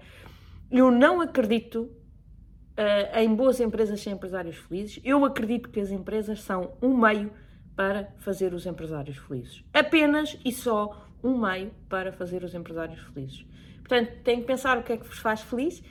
Eu 0.71 0.91
não 0.91 1.21
acredito 1.21 1.83
uh, 1.83 3.19
em 3.19 3.35
boas 3.35 3.61
empresas 3.61 4.01
sem 4.01 4.13
empresários 4.13 4.57
felizes. 4.57 5.01
Eu 5.05 5.25
acredito 5.25 5.69
que 5.69 5.81
as 5.81 5.91
empresas 5.91 6.43
são 6.43 6.73
um 6.83 6.97
meio 6.97 7.31
para 7.75 8.13
fazer 8.19 8.55
os 8.55 8.67
empresários 8.67 9.19
felizes. 9.19 9.63
Apenas 9.73 10.39
e 10.45 10.53
só 10.53 11.07
um 11.23 11.39
meio 11.39 11.71
para 11.89 12.13
fazer 12.13 12.43
os 12.43 12.55
empresários 12.55 13.01
felizes. 13.01 13.45
Portanto, 13.79 14.13
tem 14.23 14.41
que 14.41 14.47
pensar 14.47 14.79
o 14.79 14.83
que 14.83 14.93
é 14.93 14.97
que 14.97 15.07
vos 15.07 15.19
faz 15.19 15.43
feliz, 15.43 15.83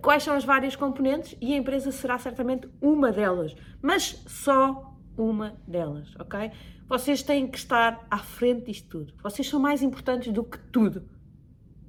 quais 0.00 0.22
são 0.22 0.34
as 0.34 0.44
várias 0.44 0.74
componentes 0.74 1.36
e 1.40 1.52
a 1.52 1.56
empresa 1.56 1.92
será 1.92 2.18
certamente 2.18 2.68
uma 2.80 3.12
delas, 3.12 3.54
mas 3.80 4.22
só 4.26 4.93
uma 5.16 5.56
delas, 5.66 6.14
ok? 6.18 6.50
Vocês 6.88 7.22
têm 7.22 7.46
que 7.46 7.58
estar 7.58 8.04
à 8.10 8.18
frente 8.18 8.66
disto 8.66 8.88
tudo. 8.88 9.14
Vocês 9.22 9.48
são 9.48 9.60
mais 9.60 9.82
importantes 9.82 10.32
do 10.32 10.44
que 10.44 10.58
tudo. 10.58 11.08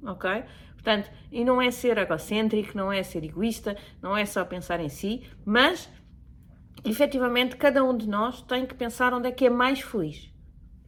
Ok? 0.02 0.44
Portanto, 0.74 1.10
e 1.32 1.44
não 1.44 1.60
é 1.60 1.70
ser 1.70 1.98
egocêntrico, 1.98 2.76
não 2.76 2.92
é 2.92 3.02
ser 3.02 3.24
egoísta, 3.24 3.76
não 4.00 4.16
é 4.16 4.24
só 4.24 4.44
pensar 4.44 4.78
em 4.78 4.88
si, 4.88 5.24
mas 5.44 5.90
efetivamente 6.84 7.56
cada 7.56 7.82
um 7.82 7.96
de 7.96 8.08
nós 8.08 8.40
tem 8.42 8.64
que 8.64 8.74
pensar 8.74 9.12
onde 9.12 9.28
é 9.28 9.32
que 9.32 9.46
é 9.46 9.50
mais 9.50 9.80
feliz. 9.80 10.32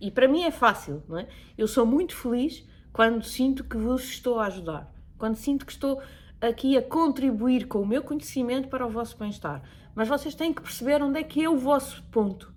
E 0.00 0.10
para 0.10 0.28
mim 0.28 0.44
é 0.44 0.50
fácil, 0.52 1.02
não 1.08 1.18
é? 1.18 1.26
Eu 1.56 1.66
sou 1.66 1.84
muito 1.84 2.14
feliz 2.14 2.64
quando 2.92 3.24
sinto 3.24 3.64
que 3.64 3.76
vos 3.76 4.04
estou 4.04 4.38
a 4.38 4.46
ajudar, 4.46 4.92
quando 5.18 5.34
sinto 5.34 5.66
que 5.66 5.72
estou 5.72 6.00
aqui 6.40 6.78
a 6.78 6.82
contribuir 6.82 7.66
com 7.66 7.80
o 7.80 7.86
meu 7.86 8.02
conhecimento 8.02 8.68
para 8.68 8.86
o 8.86 8.90
vosso 8.90 9.18
bem-estar. 9.18 9.62
Mas 9.98 10.06
vocês 10.06 10.32
têm 10.32 10.54
que 10.54 10.62
perceber 10.62 11.02
onde 11.02 11.18
é 11.18 11.24
que 11.24 11.42
é 11.42 11.50
o 11.50 11.58
vosso 11.58 12.04
ponto 12.04 12.54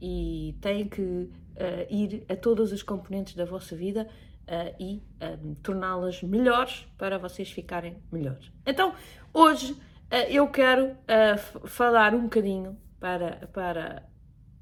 e 0.00 0.56
têm 0.60 0.88
que 0.88 1.02
uh, 1.02 1.28
ir 1.90 2.24
a 2.28 2.36
todas 2.36 2.72
as 2.72 2.80
componentes 2.80 3.34
da 3.34 3.44
vossa 3.44 3.74
vida 3.74 4.08
uh, 4.42 4.76
e 4.78 5.02
um, 5.20 5.52
eh, 5.52 5.56
torná-las 5.64 6.22
melhores 6.22 6.86
para 6.96 7.18
vocês 7.18 7.50
ficarem 7.50 7.96
melhores. 8.12 8.52
Então, 8.64 8.94
hoje 9.32 9.72
uh, 9.72 10.14
eu 10.30 10.46
quero 10.46 10.96
falar 11.64 12.14
um 12.14 12.22
bocadinho 12.22 12.78
para, 13.00 13.48
para 13.52 14.04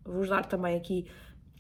vos 0.03 0.31
dar 0.31 0.47
também 0.47 0.75
aqui 0.75 1.11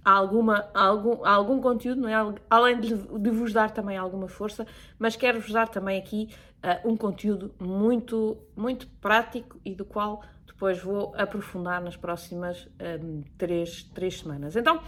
alguma, 0.04 0.68
algum, 0.74 1.24
algum 1.24 1.60
conteúdo, 1.60 2.02
não 2.02 2.08
é? 2.08 2.34
além 2.50 2.80
de, 2.80 2.94
de 2.94 3.30
vos 3.30 3.52
dar 3.52 3.70
também 3.70 3.96
alguma 3.96 4.28
força, 4.28 4.66
mas 4.98 5.16
quero-vos 5.16 5.52
dar 5.52 5.68
também 5.68 5.98
aqui 5.98 6.28
uh, 6.64 6.88
um 6.88 6.96
conteúdo 6.96 7.54
muito, 7.60 8.38
muito 8.56 8.88
prático 9.00 9.60
e 9.64 9.74
do 9.74 9.84
qual 9.84 10.22
depois 10.46 10.82
vou 10.82 11.12
aprofundar 11.16 11.80
nas 11.82 11.96
próximas 11.96 12.68
um, 13.02 13.22
três, 13.36 13.84
três 13.94 14.18
semanas. 14.18 14.56
Então, 14.56 14.80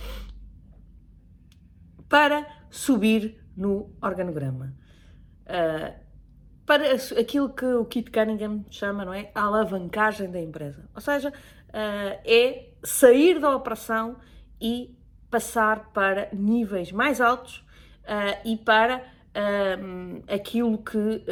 para 2.08 2.46
subir 2.70 3.44
no 3.56 3.94
organograma. 4.02 4.74
Uh, 5.42 6.04
para 6.66 6.94
aquilo 7.20 7.52
que 7.52 7.64
o 7.64 7.84
Kit 7.84 8.10
Cunningham 8.10 8.64
chama, 8.70 9.04
não 9.04 9.12
é? 9.12 9.30
A 9.34 9.42
alavancagem 9.42 10.30
da 10.30 10.40
empresa. 10.40 10.88
Ou 10.94 11.00
seja, 11.00 11.28
uh, 11.28 12.20
é 12.24 12.70
sair 12.82 13.38
da 13.38 13.54
operação 13.54 14.16
e 14.60 14.96
passar 15.34 15.90
para 15.92 16.28
níveis 16.32 16.92
mais 16.92 17.20
altos 17.20 17.56
uh, 18.04 18.40
e 18.44 18.56
para 18.56 19.12
aquilo 20.28 20.78
que, 20.78 21.24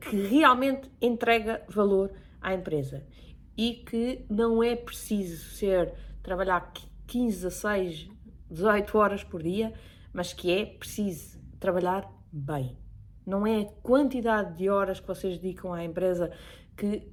que 0.00 0.16
realmente 0.28 0.90
entrega 0.98 1.62
valor 1.68 2.10
à 2.40 2.54
empresa 2.54 3.06
e 3.54 3.84
que 3.86 4.24
não 4.30 4.62
é 4.62 4.74
preciso 4.74 5.50
ser 5.50 5.92
trabalhar 6.22 6.72
15 7.06 7.46
a 7.46 7.50
6, 7.50 8.08
18 8.50 8.96
horas 8.96 9.22
por 9.22 9.42
dia, 9.42 9.74
mas 10.10 10.32
que 10.32 10.50
é 10.50 10.64
preciso 10.64 11.38
trabalhar 11.60 12.10
bem. 12.32 12.78
Não 13.26 13.46
é 13.46 13.60
a 13.60 13.66
quantidade 13.82 14.56
de 14.56 14.70
horas 14.70 15.00
que 15.00 15.06
vocês 15.06 15.36
dedicam 15.36 15.70
à 15.70 15.84
empresa 15.84 16.32
que 16.74 17.12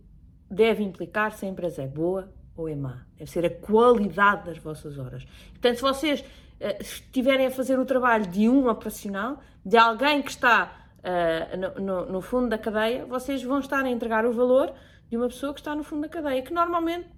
deve 0.49 0.81
implicar 0.81 1.33
se 1.33 1.45
a 1.45 1.49
empresa 1.49 1.83
é 1.83 1.87
boa 1.87 2.31
ou 2.61 2.69
é 2.69 2.75
má. 2.75 3.05
Deve 3.17 3.29
ser 3.29 3.45
a 3.45 3.49
qualidade 3.49 4.45
das 4.45 4.57
vossas 4.57 4.97
horas. 4.97 5.25
Portanto, 5.51 5.75
se 5.75 5.81
vocês 5.81 6.21
uh, 6.21 6.81
estiverem 6.81 7.47
a 7.47 7.51
fazer 7.51 7.79
o 7.79 7.85
trabalho 7.85 8.27
de 8.27 8.47
um 8.47 8.67
operacional, 8.69 9.41
de 9.65 9.77
alguém 9.77 10.21
que 10.21 10.31
está 10.31 10.89
uh, 10.99 11.57
no, 11.57 11.85
no, 11.85 12.11
no, 12.11 12.21
fundo 12.21 12.49
da 12.49 12.57
cadeia, 12.57 13.05
vocês 13.05 13.43
vão 13.43 13.59
estar 13.59 13.83
a 13.83 13.89
entregar 13.89 14.25
o 14.25 14.33
valor 14.33 14.73
de 15.09 15.17
uma 15.17 15.27
pessoa 15.27 15.53
que 15.53 15.59
está 15.59 15.75
no 15.75 15.83
fundo 15.83 16.03
da 16.03 16.09
cadeia, 16.09 16.41
que 16.41 16.53
normalmente 16.53 17.09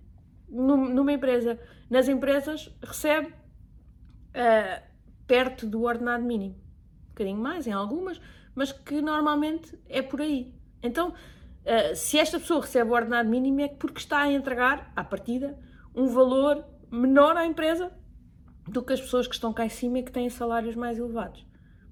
numa 0.50 1.12
empresa, 1.12 1.60
nas 1.90 2.08
empresas, 2.08 2.70
recebe 2.82 3.28
uh, 3.28 4.84
perto 5.26 5.66
do 5.66 5.84
ordenado 5.84 6.24
mínimo. 6.24 6.56
Um 6.56 7.10
bocadinho 7.10 7.38
mais 7.38 7.66
em 7.66 7.72
algumas, 7.72 8.22
mas 8.54 8.72
que 8.72 9.02
normalmente 9.02 9.78
é 9.90 10.02
por 10.02 10.22
aí. 10.22 10.54
Então, 10.82 11.14
uh, 11.65 11.96
se 11.96 12.17
esta 12.17 12.39
pessoa 12.39 12.62
recebe 12.62 12.89
o 12.89 12.93
ordenado 12.93 13.29
mínimo 13.29 13.62
é 13.62 13.67
porque 13.67 14.00
está 14.00 14.22
a 14.22 14.32
entregar, 14.32 14.91
à 14.96 15.03
partida, 15.03 15.58
um 15.96 16.08
valor 16.08 16.63
menor 16.91 17.36
à 17.38 17.46
empresa 17.46 17.91
do 18.67 18.82
que 18.82 18.93
as 18.93 19.01
pessoas 19.01 19.27
que 19.27 19.36
estão 19.36 19.53
cá 19.53 19.65
em 19.65 19.70
cima 19.70 20.00
e 20.00 20.03
que 20.03 20.12
têm 20.12 20.29
salários 20.29 20.75
mais 20.75 20.98
elevados. 20.98 21.46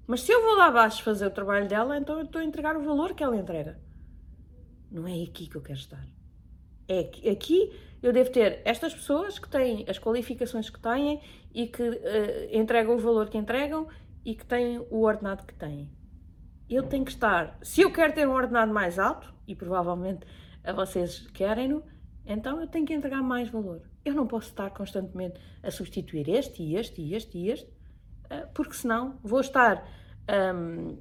Mas 0.06 0.22
se 0.22 0.32
eu 0.32 0.42
vou 0.42 0.56
lá 0.56 0.66
abaixo 0.66 1.02
fazer 1.02 1.26
o 1.26 1.30
trabalho 1.30 1.68
dela, 1.68 1.96
então 1.96 2.18
eu 2.18 2.24
estou 2.24 2.40
a 2.40 2.44
entregar 2.44 2.76
o 2.76 2.82
valor 2.82 3.14
que 3.14 3.22
ela 3.22 3.36
entrega. 3.36 3.80
Não 4.90 5.06
é 5.06 5.22
aqui 5.22 5.46
que 5.46 5.56
eu 5.56 5.62
quero 5.62 5.78
estar. 5.78 6.04
É 6.88 7.04
que 7.04 7.28
aqui 7.28 7.72
eu 8.02 8.12
devo 8.12 8.30
ter 8.30 8.60
estas 8.64 8.92
pessoas 8.92 9.38
que 9.38 9.48
têm 9.48 9.84
as 9.88 9.98
qualificações 9.98 10.68
que 10.68 10.80
têm 10.80 11.20
e 11.54 11.66
que 11.66 11.82
uh, 11.82 11.98
entregam 12.50 12.94
o 12.94 12.98
valor 12.98 13.28
que 13.28 13.38
entregam 13.38 13.86
e 14.24 14.34
que 14.34 14.44
têm 14.44 14.78
o 14.90 15.02
ordenado 15.02 15.46
que 15.46 15.54
têm. 15.54 15.88
Eu 16.74 16.84
tenho 16.84 17.04
que 17.04 17.10
estar, 17.10 17.58
se 17.60 17.82
eu 17.82 17.92
quero 17.92 18.14
ter 18.14 18.26
um 18.26 18.32
ordenado 18.32 18.72
mais 18.72 18.98
alto, 18.98 19.30
e 19.46 19.54
provavelmente 19.54 20.26
a 20.64 20.72
vocês 20.72 21.26
querem-no, 21.34 21.82
então 22.24 22.58
eu 22.58 22.66
tenho 22.66 22.86
que 22.86 22.94
entregar 22.94 23.22
mais 23.22 23.50
valor. 23.50 23.82
Eu 24.02 24.14
não 24.14 24.26
posso 24.26 24.48
estar 24.48 24.70
constantemente 24.70 25.38
a 25.62 25.70
substituir 25.70 26.30
este 26.30 26.62
e 26.62 26.76
este 26.76 27.02
e 27.02 27.14
este 27.14 27.36
e 27.36 27.50
este, 27.50 27.68
uh, 27.68 28.48
porque 28.54 28.72
senão 28.72 29.18
vou 29.22 29.40
estar 29.40 29.86
um, 30.56 30.96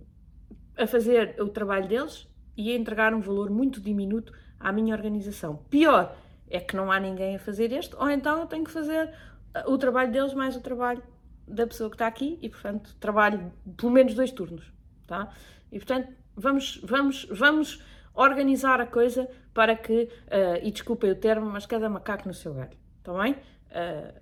a 0.77 0.85
fazer 0.85 1.41
o 1.41 1.47
trabalho 1.47 1.87
deles 1.87 2.27
e 2.57 2.73
a 2.73 2.75
entregar 2.75 3.13
um 3.13 3.21
valor 3.21 3.49
muito 3.49 3.79
diminuto 3.79 4.33
à 4.59 4.73
minha 4.73 4.93
organização. 4.93 5.55
Pior 5.69 6.13
é 6.49 6.59
que 6.59 6.75
não 6.75 6.91
há 6.91 6.99
ninguém 6.99 7.37
a 7.37 7.39
fazer 7.39 7.71
este, 7.71 7.95
ou 7.95 8.09
então 8.09 8.41
eu 8.41 8.45
tenho 8.45 8.65
que 8.65 8.71
fazer 8.71 9.07
uh, 9.55 9.71
o 9.71 9.77
trabalho 9.77 10.11
deles 10.11 10.33
mais 10.33 10.53
o 10.53 10.59
trabalho 10.59 11.01
da 11.47 11.65
pessoa 11.65 11.89
que 11.89 11.95
está 11.95 12.07
aqui 12.07 12.37
e, 12.41 12.49
portanto, 12.49 12.93
trabalho 12.99 13.53
pelo 13.77 13.93
menos 13.93 14.13
dois 14.13 14.33
turnos, 14.33 14.69
tá? 15.07 15.33
E, 15.71 15.77
portanto, 15.77 16.09
vamos, 16.35 16.79
vamos, 16.83 17.27
vamos 17.31 17.83
organizar 18.13 18.81
a 18.81 18.85
coisa 18.85 19.27
para 19.53 19.75
que, 19.75 20.03
uh, 20.03 20.63
e 20.63 20.71
desculpem 20.71 21.11
o 21.11 21.15
termo, 21.15 21.49
mas 21.49 21.65
cada 21.65 21.89
macaco 21.89 22.27
no 22.27 22.33
seu 22.33 22.53
galho, 22.53 22.77
está 22.99 23.13
bem? 23.13 23.33
Uh, 23.33 24.13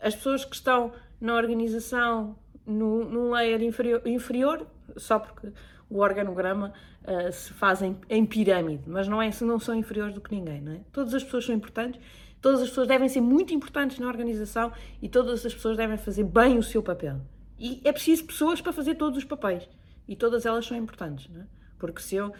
as 0.00 0.14
pessoas 0.14 0.44
que 0.44 0.54
estão 0.54 0.92
na 1.20 1.34
organização 1.34 2.38
no, 2.66 3.04
num 3.04 3.30
layer 3.30 3.62
inferior, 3.62 4.02
inferior, 4.06 4.66
só 4.96 5.18
porque 5.18 5.52
o 5.90 5.98
organograma 5.98 6.72
uh, 7.02 7.32
se 7.32 7.52
faz 7.54 7.82
em, 7.82 7.96
em, 8.08 8.24
pirâmide, 8.24 8.84
mas 8.86 9.08
não, 9.08 9.20
é, 9.20 9.30
não 9.40 9.58
são 9.58 9.74
inferiores 9.74 10.14
do 10.14 10.20
que 10.20 10.34
ninguém, 10.34 10.60
não 10.60 10.72
é? 10.72 10.80
Todas 10.92 11.14
as 11.14 11.24
pessoas 11.24 11.46
são 11.46 11.54
importantes, 11.54 12.00
todas 12.40 12.60
as 12.60 12.68
pessoas 12.68 12.86
devem 12.86 13.08
ser 13.08 13.20
muito 13.20 13.52
importantes 13.54 13.98
na 13.98 14.06
organização 14.06 14.72
e 15.02 15.08
todas 15.08 15.44
as 15.44 15.54
pessoas 15.54 15.76
devem 15.76 15.96
fazer 15.96 16.24
bem 16.24 16.58
o 16.58 16.62
seu 16.62 16.82
papel. 16.82 17.20
E 17.58 17.80
é 17.84 17.90
preciso 17.90 18.24
pessoas 18.24 18.60
para 18.60 18.72
fazer 18.72 18.94
todos 18.94 19.18
os 19.18 19.24
papéis 19.24 19.68
e 20.08 20.16
todas 20.16 20.46
elas 20.46 20.66
são 20.66 20.76
importantes, 20.76 21.28
não 21.28 21.42
é? 21.42 21.46
Porque 21.78 22.02
se 22.02 22.16
eu 22.16 22.28
uh, 22.28 22.32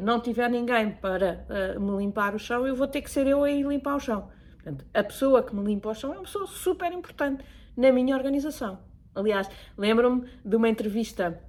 não 0.00 0.20
tiver 0.20 0.50
ninguém 0.50 0.90
para 0.90 1.46
uh, 1.48 1.80
me 1.80 1.96
limpar 1.96 2.34
o 2.34 2.38
chão, 2.38 2.66
eu 2.66 2.76
vou 2.76 2.86
ter 2.86 3.00
que 3.00 3.10
ser 3.10 3.26
eu 3.26 3.42
a 3.42 3.50
ir 3.50 3.66
limpar 3.66 3.96
o 3.96 4.00
chão. 4.00 4.28
Portanto, 4.56 4.84
a 4.92 5.02
pessoa 5.02 5.42
que 5.42 5.54
me 5.54 5.64
limpa 5.64 5.88
o 5.88 5.94
chão 5.94 6.12
é 6.12 6.16
uma 6.16 6.24
pessoa 6.24 6.46
super 6.46 6.92
importante 6.92 7.42
na 7.74 7.90
minha 7.90 8.14
organização. 8.14 8.78
Aliás, 9.14 9.48
lembro-me 9.78 10.28
de 10.44 10.56
uma 10.56 10.68
entrevista 10.68 11.40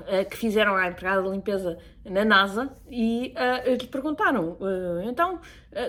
uh, 0.00 0.28
que 0.28 0.36
fizeram 0.36 0.74
à 0.74 0.88
empregada 0.88 1.22
de 1.22 1.28
limpeza 1.28 1.78
na 2.04 2.24
NASA 2.24 2.72
e 2.88 3.32
lhe 3.78 3.86
perguntaram, 3.86 4.58
então, 5.04 5.40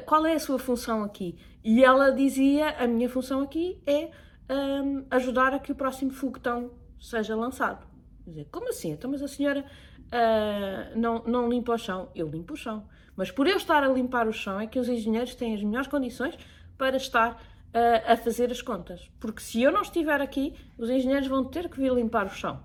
qual 0.05 0.25
é 0.25 0.33
a 0.33 0.39
sua 0.39 0.59
função 0.59 1.03
aqui? 1.03 1.39
E 1.63 1.83
ela 1.83 2.11
dizia, 2.11 2.69
a 2.71 2.87
minha 2.87 3.07
função 3.07 3.41
aqui 3.41 3.81
é 3.85 4.09
um, 4.49 5.05
ajudar 5.11 5.53
a 5.53 5.59
que 5.59 5.71
o 5.71 5.75
próximo 5.75 6.11
foguetão 6.11 6.71
seja 6.99 7.35
lançado. 7.35 7.86
Dizer, 8.27 8.47
como 8.51 8.69
assim? 8.69 8.91
Então, 8.91 9.09
mas 9.09 9.23
a 9.23 9.27
senhora 9.27 9.65
não, 10.95 11.23
não 11.25 11.49
limpa 11.49 11.73
o 11.73 11.77
chão? 11.77 12.09
Eu 12.13 12.27
limpo 12.27 12.53
o 12.53 12.57
chão. 12.57 12.85
Mas 13.15 13.31
por 13.31 13.47
eu 13.47 13.57
estar 13.57 13.83
a 13.83 13.87
limpar 13.87 14.27
o 14.27 14.33
chão 14.33 14.59
é 14.59 14.67
que 14.67 14.77
os 14.79 14.87
engenheiros 14.87 15.33
têm 15.33 15.55
as 15.55 15.63
melhores 15.63 15.87
condições 15.87 16.37
para 16.77 16.97
estar 16.97 17.41
a, 17.73 18.13
a 18.13 18.17
fazer 18.17 18.51
as 18.51 18.61
contas. 18.61 19.09
Porque 19.19 19.41
se 19.41 19.61
eu 19.61 19.71
não 19.71 19.81
estiver 19.81 20.21
aqui, 20.21 20.53
os 20.77 20.89
engenheiros 20.89 21.27
vão 21.27 21.43
ter 21.43 21.69
que 21.69 21.77
vir 21.77 21.91
limpar 21.93 22.27
o 22.27 22.29
chão. 22.29 22.61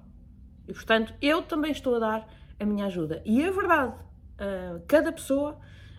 E 0.69 0.73
portanto, 0.73 1.15
eu 1.21 1.43
também 1.43 1.73
estou 1.73 1.97
a 1.97 1.99
dar 1.99 2.29
a 2.61 2.65
minha 2.65 2.87
ajuda. 2.87 3.23
E 3.25 3.43
é 3.43 3.51
verdade, 3.51 3.95
uh, 3.95 4.83
cada 4.87 5.11
pessoa 5.11 5.59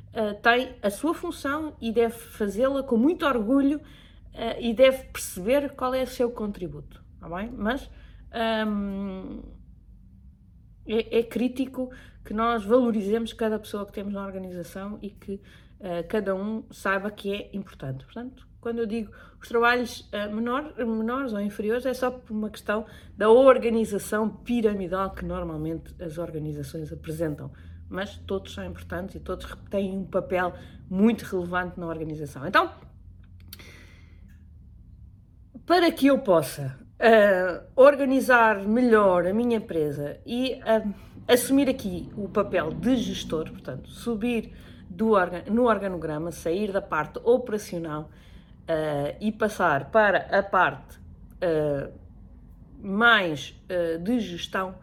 uh, 0.10 0.42
tem 0.42 0.76
a 0.82 0.90
sua 0.90 1.14
função 1.14 1.76
e 1.82 1.92
deve 1.92 2.16
fazê-la 2.16 2.84
com 2.84 2.98
muito 2.98 3.26
orgulho 3.26 3.78
uh, 3.78 4.60
e 4.60 4.74
deve 4.74 5.06
perceber 5.06 5.72
qual 5.72 5.94
é 5.94 6.04
o 6.04 6.08
seu 6.08 6.32
contributo. 6.32 7.04
Tá 7.20 7.28
bem? 7.28 7.52
Mas 7.52 7.90
um, 8.68 9.42
é, 10.88 11.20
é, 11.20 11.24
crítico 11.24 11.92
que 12.24 12.34
nós 12.34 12.64
valorizemos 12.64 13.34
cada 13.34 13.60
pessoa 13.60 13.86
que 13.86 13.92
temos 13.92 14.14
na 14.14 14.26
organização 14.26 14.98
e 15.02 15.10
que 15.10 15.42
cada 16.08 16.34
um 16.34 16.64
saiba 16.72 17.12
que 17.12 17.34
é 17.34 17.50
importante. 17.52 18.06
Portanto, 18.06 18.48
quando 18.64 18.80
eu 18.80 18.86
digo 18.86 19.12
os 19.42 19.50
trabalhos 19.50 20.10
uh, 20.14 20.34
menor, 20.34 20.74
menores 20.78 21.34
ou 21.34 21.42
inferiores, 21.42 21.86
é 21.86 21.94
só 21.94 22.10
por 22.10 22.32
uma 22.32 22.50
questão 22.50 22.86
da 23.18 23.30
organização 23.30 24.30
piramidal 24.30 25.12
que 25.12 25.26
normalmente 25.26 25.94
as 26.02 26.18
organizações 26.18 26.94
apresentam. 26.94 27.52
Mas 27.90 28.16
todos 28.20 28.54
são 28.54 28.64
importantes 28.64 29.16
e 29.16 29.20
todos 29.20 29.46
têm 29.70 29.98
um 29.98 30.06
papel 30.06 30.54
muito 30.90 31.24
relevante 31.24 31.78
na 31.78 31.88
organização. 31.88 32.48
Então, 32.48 32.72
para 35.66 35.92
que 35.92 36.08
eu 36.08 36.20
possa 36.20 36.80
uh, 37.00 37.64
organizar 37.76 38.60
melhor 38.62 39.26
a 39.26 39.34
minha 39.34 39.58
empresa 39.58 40.18
e 40.26 40.60
uh, 40.62 40.94
assumir 41.28 41.70
aqui 41.70 42.12
o 42.18 42.28
papel 42.30 42.72
de 42.72 42.96
gestor, 42.98 43.50
portanto, 43.50 43.90
subir 43.90 44.52
do 44.90 45.14
no 45.52 45.66
organograma, 45.66 46.32
sair 46.32 46.72
da 46.72 46.82
parte 46.82 47.20
operacional 47.24 48.10
uh, 48.64 49.18
e 49.20 49.32
passar 49.32 49.90
para 49.90 50.20
a 50.38 50.44
parte 50.44 50.98
uh, 50.98 51.92
mais 52.80 53.60
uh, 53.70 53.98
de 54.00 54.20
gestão, 54.20 54.76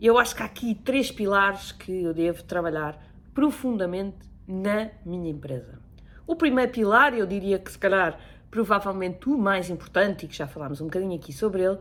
eu 0.00 0.18
acho 0.18 0.34
que 0.34 0.42
há 0.42 0.46
aqui 0.46 0.74
três 0.74 1.10
pilares 1.10 1.70
que 1.70 2.02
eu 2.02 2.14
devo 2.14 2.42
trabalhar 2.44 2.98
profundamente 3.34 4.18
na 4.46 4.90
minha 5.04 5.30
empresa. 5.30 5.78
O 6.26 6.34
primeiro 6.34 6.72
pilar, 6.72 7.14
eu 7.14 7.26
diria 7.26 7.58
que 7.58 7.70
se 7.70 7.78
calhar 7.78 8.18
provavelmente 8.52 9.30
o 9.30 9.38
mais 9.38 9.70
importante, 9.70 10.26
e 10.26 10.28
que 10.28 10.36
já 10.36 10.46
falámos 10.46 10.82
um 10.82 10.84
bocadinho 10.84 11.16
aqui 11.16 11.32
sobre 11.32 11.62
ele, 11.62 11.78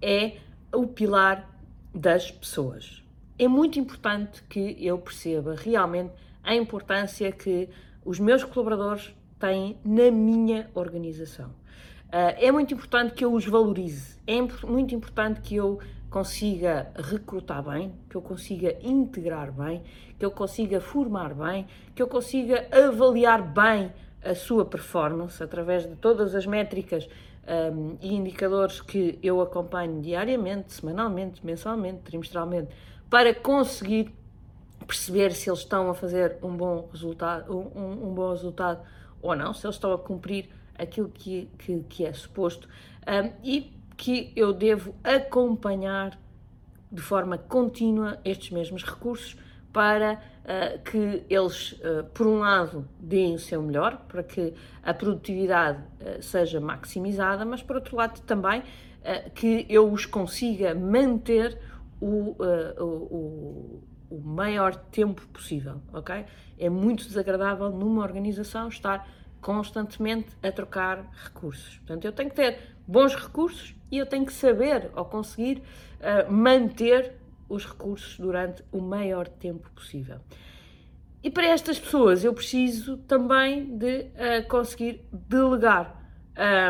é 0.00 0.36
o 0.72 0.86
pilar 0.86 1.50
das 1.92 2.30
pessoas. 2.30 3.02
É 3.36 3.48
muito 3.48 3.80
importante 3.80 4.40
que 4.44 4.76
eu 4.78 4.96
perceba 4.98 5.56
realmente 5.56 6.12
a 6.44 6.54
importância 6.54 7.30
que 7.32 7.68
os 8.04 8.20
meus 8.20 8.44
colaboradores 8.44 9.12
têm 9.40 9.76
na 9.84 10.12
minha 10.12 10.70
organização. 10.74 11.48
Uh, 11.48 12.38
é 12.38 12.52
muito 12.52 12.72
importante 12.72 13.14
que 13.14 13.24
eu 13.24 13.34
os 13.34 13.44
valorize, 13.44 14.16
é 14.24 14.40
muito 14.64 14.94
importante 14.94 15.40
que 15.40 15.56
eu 15.56 15.80
consiga 16.08 16.92
recrutar 16.94 17.64
bem, 17.64 17.94
que 18.08 18.16
eu 18.16 18.22
consiga 18.22 18.76
integrar 18.80 19.50
bem, 19.50 19.82
que 20.20 20.24
eu 20.24 20.30
consiga 20.30 20.80
formar 20.80 21.34
bem, 21.34 21.66
que 21.96 22.02
eu 22.02 22.06
consiga 22.06 22.68
avaliar 22.70 23.42
bem 23.42 23.90
a 24.24 24.34
sua 24.34 24.64
performance 24.64 25.42
através 25.42 25.88
de 25.88 25.96
todas 25.96 26.34
as 26.34 26.46
métricas 26.46 27.08
um, 27.74 27.96
e 28.00 28.14
indicadores 28.14 28.80
que 28.80 29.18
eu 29.22 29.40
acompanho 29.40 30.00
diariamente, 30.00 30.72
semanalmente, 30.72 31.44
mensalmente, 31.44 32.00
trimestralmente, 32.02 32.68
para 33.10 33.34
conseguir 33.34 34.14
perceber 34.86 35.32
se 35.32 35.48
eles 35.48 35.60
estão 35.60 35.90
a 35.90 35.94
fazer 35.94 36.38
um 36.42 36.56
bom 36.56 36.88
resultado, 36.92 37.52
um, 37.52 38.10
um 38.10 38.14
bom 38.14 38.30
resultado 38.30 38.80
ou 39.20 39.34
não, 39.34 39.52
se 39.52 39.66
eles 39.66 39.76
estão 39.76 39.92
a 39.92 39.98
cumprir 39.98 40.48
aquilo 40.78 41.08
que, 41.08 41.48
que, 41.58 41.80
que 41.88 42.04
é 42.04 42.12
suposto 42.12 42.68
um, 43.06 43.32
e 43.42 43.72
que 43.96 44.32
eu 44.34 44.52
devo 44.52 44.94
acompanhar 45.04 46.18
de 46.90 47.00
forma 47.00 47.38
contínua 47.38 48.18
estes 48.24 48.50
mesmos 48.50 48.84
recursos 48.84 49.36
para 49.72 50.20
uh, 50.42 50.82
que 50.82 51.24
eles, 51.28 51.72
uh, 51.72 52.04
por 52.12 52.26
um 52.26 52.38
lado, 52.38 52.88
deem 52.98 53.34
o 53.34 53.38
seu 53.38 53.62
melhor, 53.62 53.96
para 54.08 54.22
que 54.22 54.54
a 54.82 54.92
produtividade 54.92 55.78
uh, 56.00 56.22
seja 56.22 56.60
maximizada, 56.60 57.44
mas 57.44 57.62
por 57.62 57.76
outro 57.76 57.96
lado 57.96 58.20
também 58.22 58.62
que 59.34 59.66
eu 59.68 59.92
os 59.92 60.06
consiga 60.06 60.76
manter 60.76 61.58
o, 62.00 62.36
o, 62.78 63.82
o 64.08 64.20
maior 64.20 64.76
tempo 64.76 65.26
possível, 65.26 65.82
ok? 65.92 66.24
É 66.56 66.70
muito 66.70 67.04
desagradável 67.08 67.68
numa 67.70 68.00
organização 68.00 68.68
estar 68.68 69.08
constantemente 69.40 70.28
a 70.40 70.52
trocar 70.52 71.04
recursos. 71.24 71.78
Portanto, 71.78 72.04
eu 72.04 72.12
tenho 72.12 72.30
que 72.30 72.36
ter 72.36 72.60
bons 72.86 73.16
recursos 73.16 73.74
e 73.90 73.98
eu 73.98 74.06
tenho 74.06 74.24
que 74.24 74.32
saber 74.32 74.88
ou 74.94 75.04
conseguir 75.04 75.64
manter 76.28 77.16
os 77.52 77.66
recursos 77.66 78.18
durante 78.18 78.64
o 78.72 78.80
maior 78.80 79.28
tempo 79.28 79.70
possível. 79.72 80.20
E 81.22 81.30
para 81.30 81.46
estas 81.46 81.78
pessoas 81.78 82.24
eu 82.24 82.32
preciso 82.32 82.96
também 82.96 83.76
de 83.76 84.00
uh, 84.00 84.48
conseguir 84.48 85.04
delegar. 85.12 86.02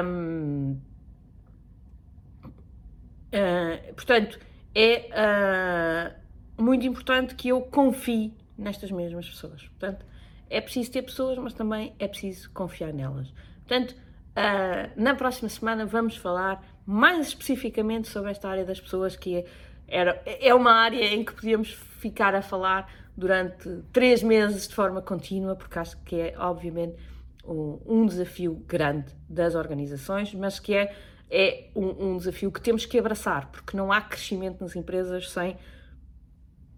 Um, 0.05 0.77
uh, 3.33 3.95
portanto, 3.95 4.38
é 4.75 6.16
uh, 6.59 6.62
muito 6.62 6.85
importante 6.85 7.35
que 7.37 7.49
eu 7.49 7.62
confie 7.62 8.35
nestas 8.59 8.90
mesmas 8.90 9.29
pessoas. 9.29 9.62
Portanto, 9.62 10.05
é 10.51 10.61
preciso 10.61 10.90
ter 10.90 11.03
pessoas, 11.03 11.38
mas 11.38 11.55
também 11.55 11.95
é 11.99 12.09
preciso 12.09 12.51
confiar 12.51 12.92
nelas. 12.92 13.33
Portanto, 13.61 13.95
na 14.97 15.14
próxima 15.14 15.49
semana 15.49 15.85
vamos 15.87 16.16
falar 16.16 16.62
mais 16.87 17.29
especificamente 17.29 18.09
sobre 18.09 18.31
esta 18.31 18.49
área 18.49 18.64
das 18.64 18.81
pessoas 18.81 19.16
que 19.16 19.37
é, 19.37 19.45
era, 19.92 20.22
é 20.24 20.55
uma 20.55 20.72
área 20.72 21.05
em 21.05 21.22
que 21.22 21.35
podíamos 21.35 21.70
ficar 21.70 22.35
a 22.35 22.40
falar 22.40 22.90
durante 23.14 23.68
três 23.92 24.22
meses 24.22 24.66
de 24.66 24.74
forma 24.74 25.02
contínua, 25.02 25.55
porque 25.55 25.78
acho 25.78 26.02
que 26.02 26.16
é, 26.16 26.35
obviamente, 26.38 26.96
um, 27.44 27.78
um 27.85 28.07
desafio 28.07 28.55
grande 28.66 29.14
das 29.28 29.55
organizações, 29.55 30.33
mas 30.35 30.59
que 30.59 30.74
é, 30.74 30.96
é 31.31 31.70
um, 31.76 32.12
um, 32.12 32.16
desafio 32.16 32.50
que 32.50 32.61
temos 32.61 32.87
que 32.87 32.98
abraçar, 32.98 33.50
porque 33.50 33.76
não 33.76 33.92
há 33.92 34.00
crescimento 34.00 34.62
nas 34.62 34.74
empresas 34.74 35.31
sem, 35.31 35.59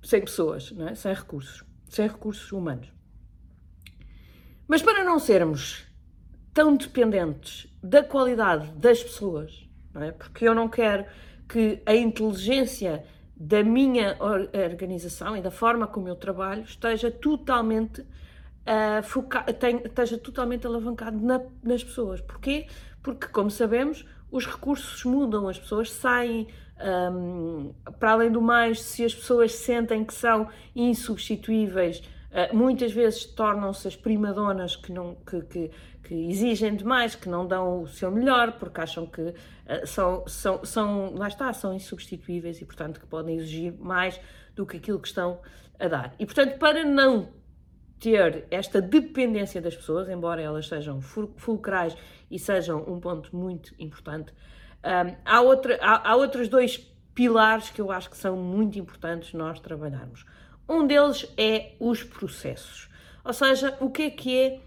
sem 0.02 0.20
pessoas, 0.20 0.74
é? 0.90 0.96
sem 0.96 1.14
recursos, 1.14 1.64
sem 1.88 2.08
recursos 2.08 2.50
humanos. 2.50 2.92
Mas 4.66 4.82
para 4.82 5.04
não 5.04 5.20
sermos 5.20 5.86
tão 6.52 6.76
dependentes 6.76 7.68
da 7.80 8.02
qualidade 8.02 8.72
das 8.72 9.00
pessoas, 9.00 9.68
é? 9.94 10.10
porque 10.10 10.48
eu 10.48 10.54
não 10.54 10.68
quero 10.68 11.06
que 11.48 11.82
a 11.84 11.94
inteligência 11.94 13.04
da 13.36 13.62
minha 13.62 14.16
organização 14.72 15.36
e 15.36 15.42
da 15.42 15.50
forma 15.50 15.86
como 15.86 16.08
eu 16.08 16.16
trabalho 16.16 16.62
esteja 16.62 17.10
totalmente 17.10 18.00
uh, 18.64 19.02
foca 19.02 19.42
tem, 19.52 19.82
esteja 19.84 20.18
totalmente 20.18 20.66
alavancado 20.66 21.18
na, 21.20 21.40
nas 21.62 21.82
pessoas. 21.82 22.20
Porquê? 22.20 22.66
Porque, 23.02 23.26
como 23.28 23.50
sabemos, 23.50 24.04
os 24.30 24.46
recursos 24.46 25.04
mudam, 25.04 25.48
as 25.48 25.58
pessoas 25.58 25.90
saem. 25.90 26.48
Um, 26.76 27.72
para 28.00 28.12
além 28.12 28.32
do 28.32 28.42
mais, 28.42 28.82
se 28.82 29.04
as 29.04 29.14
pessoas 29.14 29.52
sentem 29.52 30.04
que 30.04 30.12
são 30.12 30.48
insubstituíveis, 30.74 31.98
uh, 32.00 32.56
muitas 32.56 32.92
vezes 32.92 33.24
tornam-se 33.24 33.86
as 33.86 33.94
primadonas 33.94 34.74
que, 34.74 34.92
que, 35.24 35.40
que, 35.42 35.70
que 36.04 36.14
exigem 36.14 36.76
demais, 36.76 37.14
que 37.14 37.28
não 37.28 37.46
dão 37.46 37.82
o 37.82 37.88
seu 37.88 38.10
melhor, 38.10 38.52
porque 38.52 38.80
acham 38.80 39.06
que 39.06 39.22
uh, 39.22 39.34
são, 39.86 40.26
são, 40.28 40.64
são, 40.64 41.14
lá 41.14 41.28
está, 41.28 41.52
são 41.52 41.72
insubstituíveis 41.72 42.60
e, 42.60 42.64
portanto, 42.64 43.00
que 43.00 43.06
podem 43.06 43.36
exigir 43.36 43.72
mais 43.72 44.20
do 44.54 44.66
que 44.66 44.76
aquilo 44.76 45.00
que 45.00 45.08
estão 45.08 45.40
a 45.78 45.88
dar. 45.88 46.14
E, 46.18 46.26
portanto, 46.26 46.58
para 46.58 46.84
não 46.84 47.30
ter 47.98 48.46
esta 48.50 48.82
dependência 48.82 49.60
das 49.62 49.74
pessoas, 49.74 50.08
embora 50.08 50.42
elas 50.42 50.68
sejam 50.68 51.00
fulcrais 51.00 51.96
e 52.30 52.38
sejam 52.38 52.84
um 52.86 53.00
ponto 53.00 53.34
muito 53.34 53.74
importante, 53.78 54.32
um, 54.84 55.16
há, 55.24 55.40
outra, 55.40 55.78
há, 55.80 56.10
há 56.10 56.16
outros 56.16 56.48
dois 56.48 56.76
pilares 57.14 57.70
que 57.70 57.80
eu 57.80 57.90
acho 57.90 58.10
que 58.10 58.16
são 58.16 58.36
muito 58.36 58.78
importantes 58.78 59.32
nós 59.32 59.58
trabalharmos. 59.58 60.26
Um 60.68 60.86
deles 60.86 61.32
é 61.36 61.72
os 61.80 62.02
processos. 62.02 62.88
Ou 63.24 63.32
seja, 63.32 63.76
o 63.80 63.90
que 63.90 64.02
é 64.02 64.10
que 64.10 64.38
é 64.38 64.60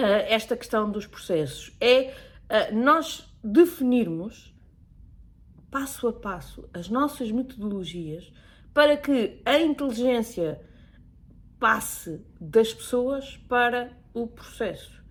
esta 0.00 0.56
questão 0.56 0.90
dos 0.90 1.06
processos? 1.06 1.72
É 1.80 2.12
uh, 2.50 2.74
nós 2.74 3.24
definirmos 3.42 4.52
passo 5.70 6.08
a 6.08 6.12
passo 6.12 6.68
as 6.72 6.88
nossas 6.88 7.30
metodologias 7.30 8.32
para 8.72 8.96
que 8.96 9.40
a 9.44 9.58
inteligência 9.58 10.60
passe 11.58 12.24
das 12.40 12.74
pessoas 12.74 13.36
para 13.48 13.92
o 14.12 14.26
processo. 14.26 15.02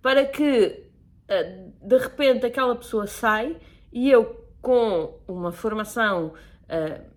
Para 0.00 0.24
que 0.24 0.90
uh, 1.28 1.72
de 1.86 1.98
repente 1.98 2.46
aquela 2.46 2.76
pessoa 2.76 3.06
sai 3.06 3.56
e 3.92 4.10
eu, 4.10 4.46
com 4.62 5.18
uma 5.26 5.50
formação 5.52 6.34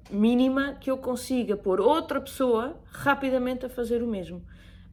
mínima, 0.09 0.75
que 0.75 0.89
eu 0.89 0.97
consiga 0.97 1.57
pôr 1.57 1.81
outra 1.81 2.21
pessoa 2.21 2.79
rapidamente 2.85 3.65
a 3.65 3.69
fazer 3.69 4.01
o 4.01 4.07
mesmo. 4.07 4.41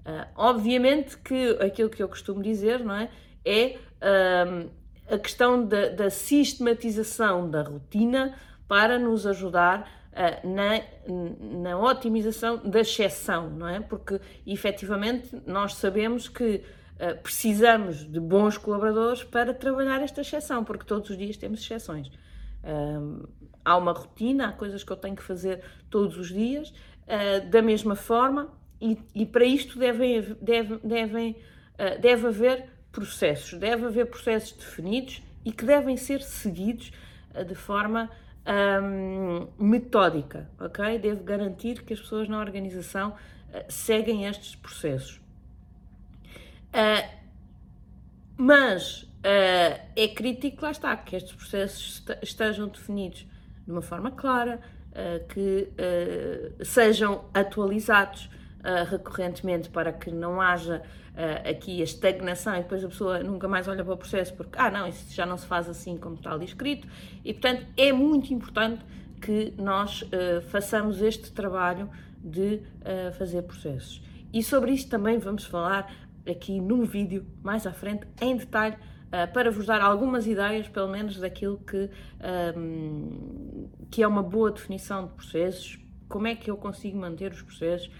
Uh, 0.08 0.26
obviamente 0.36 1.18
que 1.18 1.50
aquilo 1.60 1.90
que 1.90 2.02
eu 2.02 2.08
costumo 2.08 2.42
dizer, 2.42 2.82
não 2.82 2.94
é? 2.94 3.10
É 3.44 3.76
uh, 4.00 4.70
a 5.06 5.18
questão 5.18 5.66
da, 5.66 5.90
da, 5.90 6.08
sistematização 6.08 7.50
da 7.50 7.62
rotina 7.62 8.34
para 8.66 8.98
nos 8.98 9.26
ajudar 9.26 9.86
uh, 10.12 10.48
na, 10.48 10.80
na 11.60 11.78
otimização 11.78 12.56
da 12.56 12.80
exceção, 12.80 13.50
não 13.50 13.68
é? 13.68 13.80
Porque 13.80 14.18
efetivamente 14.46 15.28
nós 15.46 15.74
sabemos 15.74 16.26
que 16.26 16.62
precisamos 17.22 18.04
de 18.04 18.18
bons 18.18 18.58
colaboradores 18.58 19.22
para 19.22 19.54
trabalhar 19.54 20.02
esta 20.02 20.20
exceção, 20.20 20.64
porque 20.64 20.84
todos 20.84 21.10
os 21.10 21.16
dias 21.16 21.36
temos 21.36 21.60
exceções. 21.60 22.10
há 23.64 23.76
uma 23.76 23.92
rotina, 23.92 24.48
há 24.48 24.52
coisas 24.52 24.82
que 24.82 24.90
eu 24.90 24.96
tenho 24.96 25.14
que 25.14 25.22
fazer 25.22 25.62
todos 25.88 26.18
os 26.18 26.28
dias, 26.28 26.74
da 27.52 27.62
mesma 27.62 27.94
forma, 27.94 28.52
e, 28.80 29.26
para 29.26 29.44
isto 29.44 29.78
devem, 29.78 30.36
deve, 30.40 30.76
devem, 30.78 31.32
uh, 31.32 32.00
deve 32.00 32.28
haver 32.28 32.68
processos, 32.92 33.58
deve 33.58 33.86
haver 33.86 34.06
processos 34.06 34.52
definidos 34.52 35.22
e 35.44 35.52
que 35.52 35.64
devem 35.64 35.96
ser 35.96 36.22
seguidos 36.22 36.92
uh, 37.34 37.44
de 37.44 37.54
forma 37.54 38.08
um, 38.82 39.48
metódica, 39.58 40.48
ok? 40.60 40.98
Deve 40.98 41.22
garantir 41.22 41.82
que 41.82 41.92
as 41.92 42.00
pessoas 42.00 42.28
na 42.28 42.38
organização 42.38 43.14
seguem 43.68 44.26
estes 44.26 44.54
processos. 44.56 45.20
mas 48.36 49.06
é 49.22 50.08
crítico, 50.08 50.62
lá 50.62 50.70
está, 50.70 50.96
que 50.96 51.16
estes 51.16 51.32
processos 51.32 52.04
estejam 52.22 52.68
definidos 52.68 53.26
de 53.66 53.72
uma 53.72 53.82
forma 53.82 54.10
clara, 54.10 54.60
que 55.30 55.68
sejam 56.62 57.24
atualizados, 57.34 58.28
recorrentemente 58.88 59.68
para 59.70 59.92
que 59.92 60.10
não 60.10 60.40
haja 60.40 60.82
uh, 61.14 61.50
aqui 61.50 61.80
a 61.80 61.84
estagnação 61.84 62.54
e 62.54 62.58
depois 62.58 62.84
a 62.84 62.88
pessoa 62.88 63.22
nunca 63.22 63.48
mais 63.48 63.68
olha 63.68 63.84
para 63.84 63.94
o 63.94 63.96
processo 63.96 64.34
porque, 64.34 64.58
ah, 64.58 64.70
não, 64.70 64.86
isso 64.86 65.14
já 65.14 65.26
não 65.26 65.36
se 65.36 65.46
faz 65.46 65.68
assim 65.68 65.96
como 65.96 66.16
está 66.16 66.32
ali 66.32 66.44
escrito. 66.44 66.86
E, 67.24 67.32
portanto, 67.32 67.66
é 67.76 67.92
muito 67.92 68.32
importante 68.32 68.84
que 69.20 69.52
nós 69.58 70.02
uh, 70.02 70.40
façamos 70.48 71.02
este 71.02 71.32
trabalho 71.32 71.90
de 72.22 72.60
fazer 73.16 73.42
processos. 73.42 74.02
E 74.32 74.42
sobre 74.42 74.72
isto 74.72 74.90
também 74.90 75.18
vamos 75.18 75.44
falar 75.44 75.90
aqui 76.28 76.60
num 76.60 76.84
vídeo 76.84 77.26
mais 77.42 77.66
à 77.66 77.72
frente, 77.72 78.06
em 78.20 78.36
detalhe, 78.36 78.76
uh, 78.76 79.32
para 79.32 79.50
vos 79.50 79.66
dar 79.66 79.80
algumas 79.80 80.26
ideias, 80.26 80.68
pelo 80.68 80.88
menos, 80.88 81.18
daquilo 81.18 81.58
que, 81.58 81.90
um, 82.56 83.68
que 83.90 84.02
é 84.02 84.06
uma 84.06 84.22
boa 84.22 84.50
definição 84.50 85.06
de 85.06 85.12
processos, 85.14 85.78
como 86.08 86.26
é 86.26 86.34
que 86.34 86.50
eu 86.50 86.56
consigo 86.56 86.98
manter 86.98 87.32
os 87.32 87.42
processos 87.42 87.86
uh, 87.86 87.90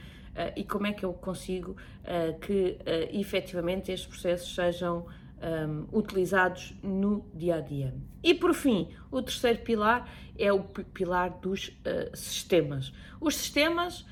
e 0.57 0.64
como 0.64 0.87
é 0.87 0.92
que 0.92 1.05
eu 1.05 1.12
consigo 1.12 1.72
uh, 1.72 2.38
que 2.38 2.79
uh, 2.81 3.18
efetivamente 3.18 3.90
estes 3.90 4.09
processos 4.09 4.55
sejam 4.55 5.07
um, 5.40 5.96
utilizados 5.96 6.74
no 6.83 7.24
dia 7.35 7.57
a 7.57 7.61
dia. 7.61 7.94
E 8.22 8.35
por 8.35 8.55
fim, 8.55 8.88
o 9.11 9.22
terceiro 9.22 9.61
pilar 9.61 10.09
é 10.38 10.53
o 10.53 10.61
pilar 10.61 11.31
dos 11.40 11.68
uh, 11.68 12.16
sistemas. 12.16 12.92
Os 13.20 13.37
sistemas 13.37 14.07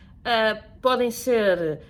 podem 0.83 1.09
ser 1.09 1.81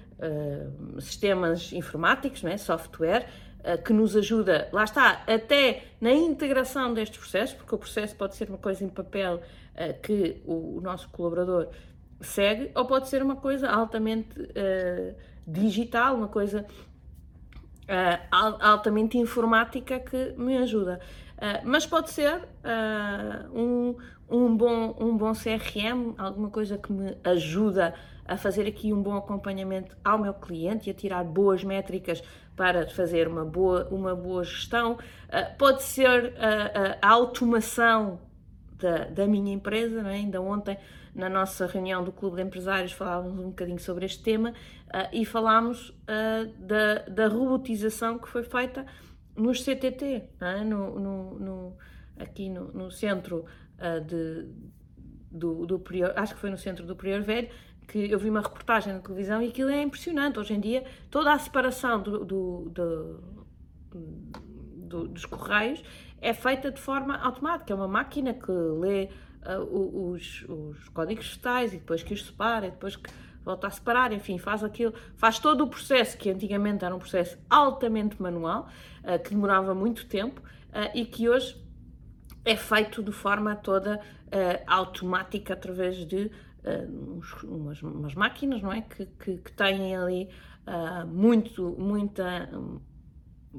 sistemas 1.01 1.72
informáticos, 1.72 2.42
né, 2.42 2.59
software, 2.59 3.27
que 3.83 3.94
nos 3.94 4.14
ajuda, 4.14 4.68
lá 4.70 4.85
está, 4.85 5.25
até 5.27 5.85
na 5.99 6.12
integração 6.12 6.92
destes 6.92 7.16
processos, 7.16 7.57
porque 7.57 7.75
o 7.75 7.79
processo 7.79 8.14
pode 8.14 8.37
ser 8.37 8.51
uma 8.51 8.59
coisa 8.59 8.85
em 8.85 8.90
papel 8.90 9.40
que 10.03 10.42
o, 10.44 10.77
o 10.77 10.81
nosso 10.83 11.09
colaborador 11.09 11.70
segue, 12.20 12.70
ou 12.74 12.85
pode 12.85 13.09
ser 13.09 13.22
uma 13.22 13.37
coisa 13.37 13.68
altamente 13.68 14.40
uh, 14.40 15.14
digital, 15.46 16.16
uma 16.16 16.29
coisa 16.29 16.66
uh, 17.85 18.57
altamente 18.61 19.18
informática 19.18 20.00
que 20.00 20.35
me 20.37 20.57
ajuda. 20.59 21.00
Uh, 21.37 21.61
mas 21.64 21.87
pode 21.87 22.11
ser 22.11 22.48
um, 23.52 23.94
um, 24.29 24.57
bom, 24.57 24.96
um 24.98 25.16
bom 25.16 25.33
CRM, 25.33 26.14
alguma 26.16 26.50
coisa 26.50 26.79
que 26.79 26.92
me 26.92 27.16
ajuda 27.22 27.94
a 28.24 28.37
fazer 28.37 28.66
aqui 28.66 28.92
um 28.92 29.00
bom 29.00 29.14
acompanhamento 29.14 29.96
ao 30.02 30.18
meu 30.18 30.35
cliente 30.35 30.88
e 30.88 30.90
a 30.90 30.94
tirar 30.94 31.22
boas 31.22 31.62
métricas 31.62 32.22
para 32.57 32.88
fazer 32.88 33.29
uma 33.29 33.44
boa, 33.44 33.87
uma 33.90 34.16
boa 34.16 34.42
gestão. 34.42 34.98
pode 35.59 35.83
ser 35.83 36.35
a 37.00 37.09
automação 37.09 38.18
da, 38.79 39.05
da 39.05 39.27
minha 39.27 39.53
empresa, 39.53 40.01
é? 40.01 40.15
ainda 40.15 40.41
ontem 40.41 40.77
na 41.15 41.29
nossa 41.29 41.67
reunião 41.67 42.05
do 42.05 42.12
Clube 42.12 42.37
de 42.37 42.43
Empresários 42.43 42.93
falávamos 42.93 43.39
um 43.39 43.49
bocadinho 43.49 43.79
sobre 43.79 44.05
este 44.05 44.23
tema 44.23 44.51
uh, 44.51 45.09
e 45.12 45.25
falámos 45.25 45.91
uh, 45.91 46.47
da, 46.59 46.99
da 47.09 47.29
robotização 47.29 48.19
que 48.19 48.29
foi 48.29 48.43
feita 48.43 48.85
nos 49.35 49.62
CTT, 49.62 50.31
é? 50.41 50.65
no, 50.65 50.99
no, 50.99 51.39
no, 51.39 51.77
aqui 52.19 52.51
no, 52.51 52.73
no 52.73 52.91
centro 52.91 53.45
uh, 53.79 54.05
de, 54.05 54.47
do, 55.31 55.67
do 55.67 55.79
Prior, 55.79 56.12
acho 56.17 56.35
que 56.35 56.41
foi 56.41 56.51
no 56.51 56.59
centro 56.59 56.85
do 56.85 56.95
Prior 56.95 57.23
Velho, 57.23 57.49
que 57.89 58.11
eu 58.11 58.19
vi 58.19 58.29
uma 58.29 58.41
reportagem 58.41 58.93
na 58.93 58.99
televisão 58.99 59.41
e 59.41 59.49
aquilo 59.49 59.71
é 59.71 59.81
impressionante. 59.81 60.39
Hoje 60.39 60.55
em 60.55 60.61
dia, 60.61 60.85
toda 61.09 61.33
a 61.33 61.39
separação 61.39 62.03
do, 62.03 62.25
do, 62.25 62.71
do, 63.91 65.09
dos 65.09 65.25
correios 65.25 65.83
é 66.20 66.33
feita 66.33 66.70
de 66.70 66.81
forma 66.81 67.16
automática. 67.16 67.72
É 67.72 67.76
uma 67.76 67.88
máquina 67.88 68.35
que 68.35 68.50
lê 68.50 69.09
uh, 69.46 70.11
os, 70.11 70.44
os, 70.48 70.88
códigos 70.90 71.26
vegetais 71.26 71.72
e 71.72 71.79
depois 71.79 72.02
que 72.02 72.14
os 72.14 72.24
separa 72.24 72.66
e 72.66 72.70
depois 72.70 72.96
que 72.96 73.11
volta 73.44 73.66
a 73.66 73.70
separar, 73.70 74.12
enfim, 74.12 74.38
faz 74.38 74.64
aquilo, 74.64 74.92
faz 75.16 75.38
todo 75.38 75.62
o 75.62 75.68
processo 75.68 76.18
que 76.18 76.31
antigamente 76.31 76.85
era 76.85 76.94
um 76.94 76.98
processo 76.98 77.38
altamente 77.48 78.20
manual, 78.20 78.68
uh, 79.05 79.22
que 79.22 79.31
demorava 79.31 79.74
muito 79.74 80.07
tempo 80.07 80.40
uh, 80.40 80.90
e 80.94 81.05
que 81.05 81.29
hoje 81.29 81.57
é 82.44 82.57
feito 82.57 83.02
de 83.02 83.12
forma 83.12 83.57
toda 83.57 84.00
automática 84.66 85.55
através 85.55 86.05
de 86.05 86.31
umas, 87.44 87.81
umas, 87.83 88.14
máquinas, 88.14 88.61
não 88.61 88.72
é? 88.72 88.83
Que, 88.83 89.07
que, 89.07 89.38
que 89.38 89.52
têm 89.52 89.96
ali 89.96 90.29
muito, 91.07 91.76
muita, 91.79 92.48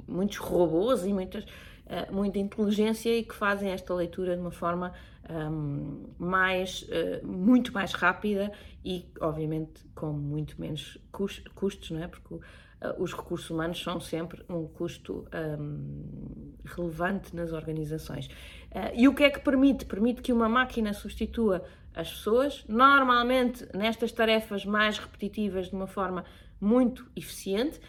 muitos 0.07 0.37
robôs 0.37 1.05
e 1.05 1.13
muitas 1.13 1.45
uh, 1.88 2.13
muita 2.13 2.39
inteligência 2.39 3.17
e 3.17 3.23
que 3.23 3.34
fazem 3.34 3.69
esta 3.71 3.93
leitura 3.93 4.36
de 4.36 4.41
uma 4.41 4.52
forma 4.52 4.93
um, 5.30 6.13
mais, 6.17 6.84
uh, 6.84 7.26
muito 7.26 7.73
mais 7.73 7.93
rápida 7.93 8.52
e, 8.84 9.06
obviamente, 9.19 9.86
com 9.95 10.12
muito 10.12 10.60
menos 10.60 10.97
custos, 11.12 11.91
não 11.91 12.04
é? 12.04 12.08
Porque 12.08 12.36
uh, 12.36 12.41
os 13.00 13.13
recursos 13.13 13.50
humanos 13.50 13.82
são 13.82 14.00
sempre 14.00 14.43
um 14.50 14.67
custo 14.67 15.28
um, 15.60 16.54
relevante 16.65 17.36
nas 17.36 17.54
organizações. 17.54 18.30
e 18.93 19.08
o 19.08 19.15
que 19.15 19.23
é 19.23 19.30
que 19.30 19.39
permite? 19.39 19.86
Permite 19.86 20.21
que 20.21 20.34
uma 20.34 20.50
máquina 20.50 20.93
substitua 20.93 21.63
as 21.95 22.12
pessoas, 22.12 22.63
normalmente 22.67 23.67
nestas 23.73 24.12
tarefas 24.12 24.63
mais 24.63 25.00
repetitivas, 25.00 25.69
de 25.69 25.76
uma 25.76 25.88
forma 25.88 26.23
muito 26.62 27.10
eficiente, 27.15 27.80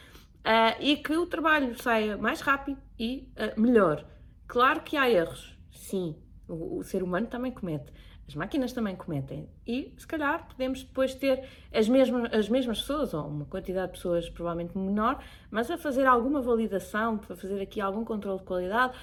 uh, 0.45 0.81
e 0.81 0.97
que 0.97 1.17
o 1.17 1.27
trabalho 1.27 1.81
saia 1.81 2.17
mais 2.17 2.41
rápido 2.41 2.81
e 2.99 3.29
uh, 3.37 3.61
melhor. 3.61 4.05
Claro 4.47 4.81
que 4.81 4.97
há 4.97 5.11
erros, 5.11 5.59
sim, 5.71 6.17
o, 6.49 6.79
o, 6.79 6.83
ser 6.83 7.03
humano 7.03 7.27
também 7.27 7.53
comete, 7.53 7.93
as 8.27 8.35
máquinas 8.35 8.73
também 8.73 8.95
cometem, 8.95 9.49
e 9.67 9.95
se 9.97 10.07
calhar 10.07 10.47
podemos 10.49 10.83
depois 10.83 11.15
ter 11.15 11.49
as 11.73 11.89
mesmas, 11.89 12.33
as 12.33 12.49
mesmas 12.49 12.81
pessoas, 12.81 13.15
ou 13.15 13.27
uma 13.27 13.47
quantidade 13.47 13.93
de 13.93 13.93
pessoas 13.99 14.29
provavelmente 14.29 14.77
menor, 14.77 15.23
mas 15.51 15.71
a 15.71 15.79
fazer 15.79 16.07
alguma 16.07 16.41
validação, 16.41 17.19
para 17.19 17.35
fazer 17.37 17.61
aqui 17.61 17.81
algum 17.81 18.05
controle 18.05 18.39
de 18.39 18.45
qualidade, 18.45 18.99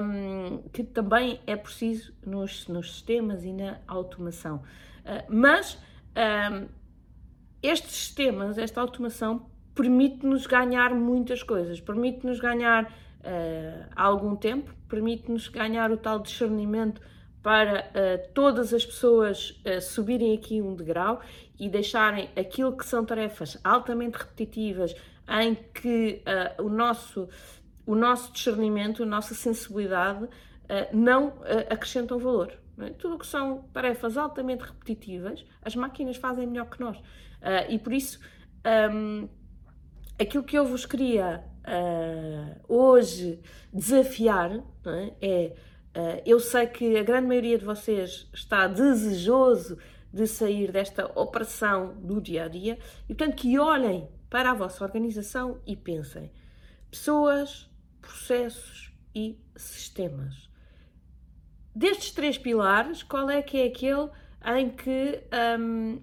um, 0.00 0.58
que 0.68 0.82
também 0.82 1.40
é 1.46 1.56
preciso 1.56 2.14
nos, 2.24 2.66
nos 2.68 2.92
sistemas 2.92 3.44
e 3.44 3.52
na 3.52 3.80
automação. 3.86 4.56
Uh, 4.56 5.24
mas 5.28 5.78
um, 6.16 6.68
estes 7.62 7.92
sistemas, 7.92 8.58
esta 8.58 8.80
automação, 8.80 9.46
permite-nos 9.74 10.46
ganhar 10.46 10.94
muitas 10.94 11.42
coisas, 11.42 11.80
permite-nos 11.80 12.38
ganhar 12.38 12.84
uh, 12.84 13.90
algum 13.96 14.36
tempo, 14.36 14.72
permite-nos 14.88 15.48
ganhar 15.48 15.90
o 15.90 15.96
tal 15.96 16.20
discernimento 16.20 17.00
para 17.42 17.80
uh, 17.80 18.32
todas 18.32 18.72
as 18.72 18.86
pessoas 18.86 19.60
uh, 19.66 19.80
subirem 19.80 20.34
aqui 20.34 20.62
um 20.62 20.74
degrau 20.74 21.20
e 21.58 21.68
deixarem 21.68 22.30
aquilo 22.36 22.76
que 22.76 22.86
são 22.86 23.04
tarefas 23.04 23.58
altamente 23.64 24.16
repetitivas, 24.16 24.94
em 25.26 25.54
que 25.54 26.22
o, 26.58 26.68
nosso, 26.68 27.28
o 27.86 27.94
nosso 27.94 28.30
discernimento, 28.32 29.04
a 29.04 29.06
nossa 29.06 29.34
sensibilidade 29.34 30.28
não 30.92 31.32
acrescentam 31.70 32.18
valor. 32.18 32.52
Não 32.76 32.86
é? 32.86 32.90
Tudo 32.90 33.14
o 33.14 33.18
que 33.18 33.26
são 33.26 33.62
tarefas 33.72 34.18
altamente 34.18 34.64
repetitivas, 34.64 35.46
as 35.62 35.74
máquinas 35.76 36.16
fazem 36.16 36.46
melhor 36.46 36.68
que 36.68 36.78
nós. 36.78 37.00
e 37.70 37.78
por 37.78 37.94
isso. 37.94 38.18
Um, 38.66 39.22
ehm, 39.22 39.28
aquilo 40.18 40.44
que 40.44 40.56
eu 40.56 40.66
vos 40.66 40.86
queria 40.86 41.44
uh, 41.66 42.60
hoje 42.68 43.40
desafiar 43.72 44.52
é? 44.86 45.12
é 45.20 45.56
uh, 45.96 46.22
eu 46.24 46.38
sei 46.40 46.66
que 46.66 46.96
a 46.96 47.02
grande 47.02 47.26
maioria 47.26 47.58
de 47.58 47.64
vocês 47.64 48.28
está 48.32 48.66
desejoso 48.66 49.78
de 50.12 50.26
sair 50.26 50.70
desta 50.70 51.06
operação 51.18 51.94
do 52.00 52.20
dia 52.20 52.44
a 52.44 52.48
dia 52.48 52.78
e, 53.08 53.14
portanto, 53.14 53.36
que 53.36 53.58
olhem 53.58 54.08
para 54.30 54.52
a 54.52 54.54
vossa 54.54 54.84
organização 54.84 55.60
e 55.66 55.74
pensem: 55.76 56.30
pessoas, 56.90 57.68
processos 58.00 58.92
e 59.14 59.38
sistemas. 59.56 60.48
Destes 61.74 62.12
três 62.12 62.38
pilares, 62.38 63.02
qual 63.02 63.28
é 63.28 63.42
que 63.42 63.60
é 63.60 63.66
aquele 63.66 64.08
em 64.56 64.70
que 64.70 65.20
um, 65.58 66.00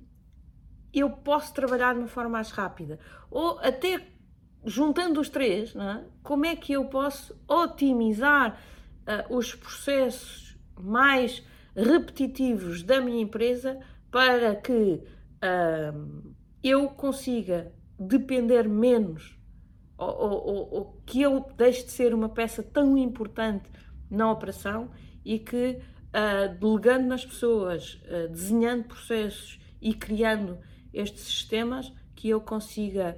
eu 0.94 1.10
posso 1.10 1.54
trabalhar 1.54 1.94
de 1.94 2.00
uma 2.00 2.08
forma 2.08 2.32
mais 2.32 2.52
rápida. 2.52 3.00
Ou 3.30 3.60
até 3.60 4.08
juntando 4.66 5.20
os 5.20 5.30
três, 5.30 5.76
é? 5.76 6.04
como 6.22 6.46
é 6.46 6.56
que 6.56 6.74
eu 6.74 6.86
posso 6.86 7.40
otimizar 7.48 8.60
uh, 9.08 9.36
os 9.36 9.56
processos 9.56 10.58
mais 10.80 11.44
repetitivos 11.76 12.84
da 12.84 13.00
minha 13.00 13.22
empresa 13.22 13.80
para 14.10 14.56
que 14.56 15.04
uh, 15.42 16.34
eu 16.64 16.90
consiga 16.90 17.72
depender 17.98 18.68
menos 18.68 19.40
ou, 19.98 20.10
ou, 20.10 20.74
ou, 20.74 21.02
que 21.06 21.22
eu 21.22 21.46
deixe 21.56 21.86
de 21.86 21.92
ser 21.92 22.14
uma 22.14 22.28
peça 22.28 22.64
tão 22.64 22.98
importante 22.98 23.70
na 24.10 24.32
operação 24.32 24.90
e 25.24 25.38
que, 25.38 25.78
uh, 25.78 26.60
delegando 26.60 27.08
nas 27.08 27.24
pessoas, 27.24 28.02
uh, 28.06 28.28
desenhando 28.30 28.86
processos 28.86 29.60
e 29.80 29.94
criando 29.94 30.58
estes 30.94 31.24
sistemas 31.24 31.92
que 32.16 32.30
eu 32.30 32.42
consiga 32.42 33.18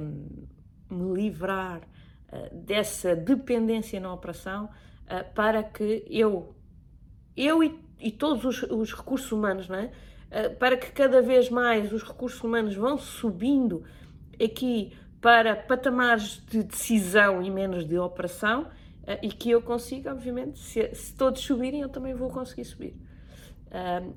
um, 0.00 0.46
me 0.92 1.14
livrar 1.14 1.80
uh, 1.80 2.54
dessa 2.54 3.16
dependência 3.16 3.98
na 3.98 4.12
operação 4.12 4.66
uh, 4.66 5.34
para 5.34 5.62
que 5.62 6.04
eu, 6.08 6.54
eu 7.36 7.62
e, 7.62 7.78
e 7.98 8.10
todos 8.10 8.44
os, 8.44 8.62
os, 8.64 8.92
recursos 8.92 9.30
humanos, 9.32 9.68
não 9.68 9.76
é? 9.76 9.90
Uh, 10.30 10.56
para 10.56 10.76
que 10.76 10.90
cada 10.92 11.22
vez 11.22 11.50
mais 11.50 11.92
os 11.92 12.02
recursos 12.02 12.42
humanos 12.42 12.74
vão 12.74 12.98
subindo 12.98 13.84
aqui 14.42 14.92
para 15.20 15.54
patamares 15.54 16.42
de 16.46 16.62
decisão 16.62 17.42
e 17.42 17.50
menos 17.50 17.86
de 17.86 17.96
operação 17.96 18.68
e 19.20 19.28
que 19.28 19.50
eu 19.50 19.60
consiga, 19.60 20.12
obviamente, 20.12 20.58
se, 20.58 20.94
se 20.94 21.14
todos 21.14 21.40
subirem, 21.42 21.80
eu 21.80 21.88
também 21.88 22.14
vou 22.14 22.28
conseguir 22.28 22.64
subir. 22.64 22.96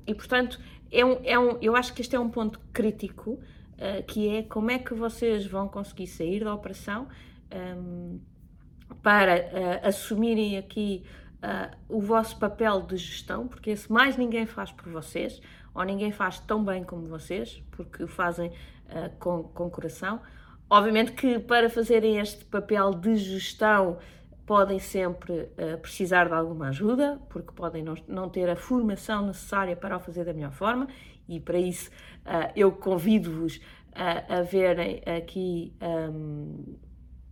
e 0.04 0.14
portanto, 0.14 0.60
é 0.90 1.04
um, 1.04 1.20
é 1.24 1.38
um, 1.38 1.58
eu 1.60 1.76
acho 1.76 1.92
que 1.92 2.00
este 2.00 2.16
é 2.16 2.20
um 2.20 2.28
ponto 2.28 2.60
crítico, 2.72 3.32
uh, 3.32 4.02
que 4.06 4.28
é 4.28 4.42
como 4.42 4.70
é 4.70 4.78
que 4.78 4.94
vocês 4.94 5.46
vão 5.46 5.68
conseguir 5.68 6.06
sair 6.06 6.44
da 6.44 6.54
operação 6.54 7.08
um, 7.52 8.20
para 9.02 9.36
uh, 9.36 9.88
assumirem 9.88 10.56
aqui 10.56 11.04
uh, 11.36 11.76
o 11.88 12.00
vosso 12.00 12.38
papel 12.38 12.82
de 12.82 12.96
gestão, 12.96 13.48
porque 13.48 13.70
esse 13.70 13.90
mais 13.90 14.16
ninguém 14.16 14.46
faz 14.46 14.70
por 14.72 14.90
vocês, 14.90 15.40
ou 15.74 15.84
ninguém 15.84 16.12
faz 16.12 16.38
tão 16.40 16.64
bem 16.64 16.84
como 16.84 17.06
vocês, 17.06 17.62
porque 17.70 18.02
o 18.02 18.08
fazem 18.08 18.50
com, 19.18 19.42
com 19.42 19.68
coração. 19.68 20.20
Obviamente 20.70 21.12
que 21.12 21.38
para 21.38 21.68
fazerem 21.68 22.18
este 22.18 22.44
papel 22.44 22.92
de 22.92 23.16
gestão 23.16 23.98
podem 24.46 24.78
sempre 24.78 25.32
uh, 25.32 25.76
precisar 25.82 26.28
de 26.28 26.34
alguma 26.34 26.68
ajuda, 26.68 27.20
porque 27.28 27.52
podem 27.52 27.82
não, 27.82 27.94
não, 28.06 28.28
ter 28.28 28.48
a 28.48 28.54
formação 28.54 29.26
necessária 29.26 29.76
para 29.76 29.96
o 29.96 30.00
fazer 30.00 30.24
da 30.24 30.32
melhor 30.32 30.52
forma, 30.52 30.86
e 31.28 31.40
para 31.40 31.58
isso 31.58 31.90
uh, 31.90 32.52
eu 32.54 32.70
convido-vos 32.70 33.60
a, 33.92 34.38
a, 34.38 34.42
verem 34.42 35.02
aqui 35.04 35.74
um, 35.82 36.76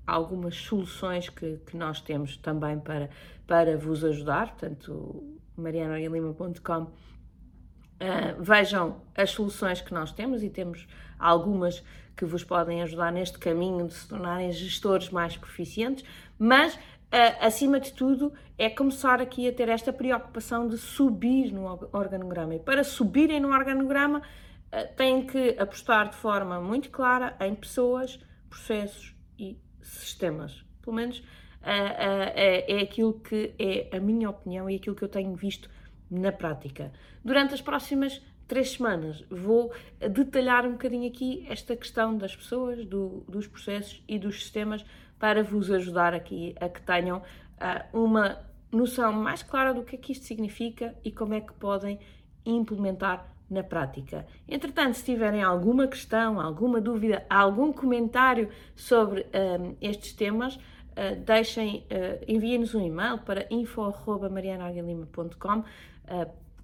algumas 0.05 0.57
soluções 0.57 1.29
que, 1.29 1.59
que, 1.59 1.77
nós 1.77 2.00
temos 2.00 2.37
também 2.37 2.81
para, 2.81 3.09
para 3.46 3.77
vos 3.77 4.05
ajudar, 4.05 4.48
portanto, 4.48 5.38
marianoilima.com. 5.57 6.83
Uh, 6.83 8.42
vejam 8.42 9.03
as 9.14 9.31
soluções 9.31 9.81
que 9.81 9.94
nós 9.94 10.11
temos 10.11 10.42
e 10.42 10.50
temos 10.50 10.88
algumas 11.16 11.83
que 12.16 12.24
vos 12.24 12.44
podem 12.44 12.83
ajudar 12.83 13.12
neste 13.12 13.38
caminho 13.38 13.87
de 13.87 13.94
se 13.94 14.09
tornarem 14.09 14.50
gestores 14.53 15.11
mais 15.11 15.37
proficientes, 15.37 16.05
mas 16.38 16.79
acima 17.40 17.79
de 17.79 17.92
tudo, 17.92 18.33
é 18.59 18.68
começar 18.70 19.20
aqui 19.20 19.48
a 19.48 19.53
ter 19.53 19.68
esta 19.68 19.92
preocupação 19.92 20.68
de 20.68 20.79
subir 20.79 21.53
no 21.53 21.66
organograma. 21.92 22.55
E 22.55 22.59
para 22.59 22.85
subirem 22.85 23.40
no 23.40 23.53
organograma, 23.53 24.18
uh, 24.20 24.96
têm 24.96 25.27
que 25.27 25.57
apostar 25.59 26.11
de 26.11 26.16
forma 26.16 26.61
muito 26.61 26.90
clara 26.90 27.37
em 27.40 27.55
pessoas, 27.55 28.18
processos 28.48 29.14
e 29.38 29.59
sistemas. 29.81 30.64
Pelo 30.83 30.96
menos 30.96 31.18
uh, 31.18 31.24
é, 31.62 32.79
é 32.79 32.83
aquilo 32.83 33.20
que 33.20 33.55
é 33.59 33.96
a 33.96 34.00
minha 34.00 34.31
opinião 34.31 34.68
e 34.68 34.77
aquilo 34.77 34.96
que 34.96 35.05
eu 35.05 35.09
tenho 35.09 35.35
visto 35.35 35.68
na 36.11 36.33
prática. 36.33 36.92
Durante 37.24 37.55
as 37.55 37.61
próximas 37.61 38.20
três 38.46 38.72
semanas 38.72 39.24
vou 39.31 39.72
detalhar 40.11 40.66
um 40.66 40.72
bocadinho 40.72 41.09
aqui 41.09 41.46
esta 41.48 41.74
questão 41.74 42.16
das 42.16 42.37
pessoas, 42.37 42.85
do, 42.85 43.24
dos 43.29 43.46
processos 43.46 44.03
e 44.07 44.18
dos 44.18 44.42
sistemas 44.42 44.85
para 45.18 45.42
vos 45.42 45.70
ajudar 45.70 46.14
aqui 46.14 46.55
a 46.61 46.68
que 46.68 46.83
tenham 46.83 47.18
uh, 47.18 47.98
uma 47.98 48.38
noção 48.70 49.12
mais 49.12 49.42
clara 49.42 49.72
do 49.72 49.83
que 49.83 49.96
é 49.96 49.98
que 49.98 50.12
isto 50.12 50.24
significa 50.24 50.94
e 51.05 51.11
como 51.11 51.35
é 51.35 51.40
que 51.40 51.53
podem 51.55 51.98
implementar 52.44 53.35
na 53.48 53.62
prática. 53.62 54.27
Entretanto, 54.48 54.94
se 54.94 55.05
tiverem 55.05 55.40
alguma 55.42 55.87
questão, 55.87 56.40
alguma 56.40 56.81
dúvida, 56.81 57.24
algum 57.29 57.70
comentário 57.72 58.48
sobre 58.74 59.27
um, 59.61 59.77
estes 59.81 60.12
temas, 60.12 60.57
uh, 60.57 60.61
deixem, 61.24 61.87
uh, 61.90 62.24
enviem-nos 62.27 62.74
um 62.74 62.85
e-mail 62.85 63.18
para 63.18 63.46
info.marianaguilima.com 63.50 65.61
uh, 65.61 65.64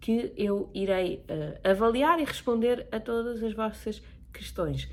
que 0.00 0.32
eu 0.34 0.68
irei 0.72 1.22
avaliar 1.62 2.18
e 2.20 2.24
responder 2.24 2.88
a 2.90 2.98
todas 2.98 3.42
as 3.42 3.52
vossas 3.52 4.02
questões. 4.32 4.88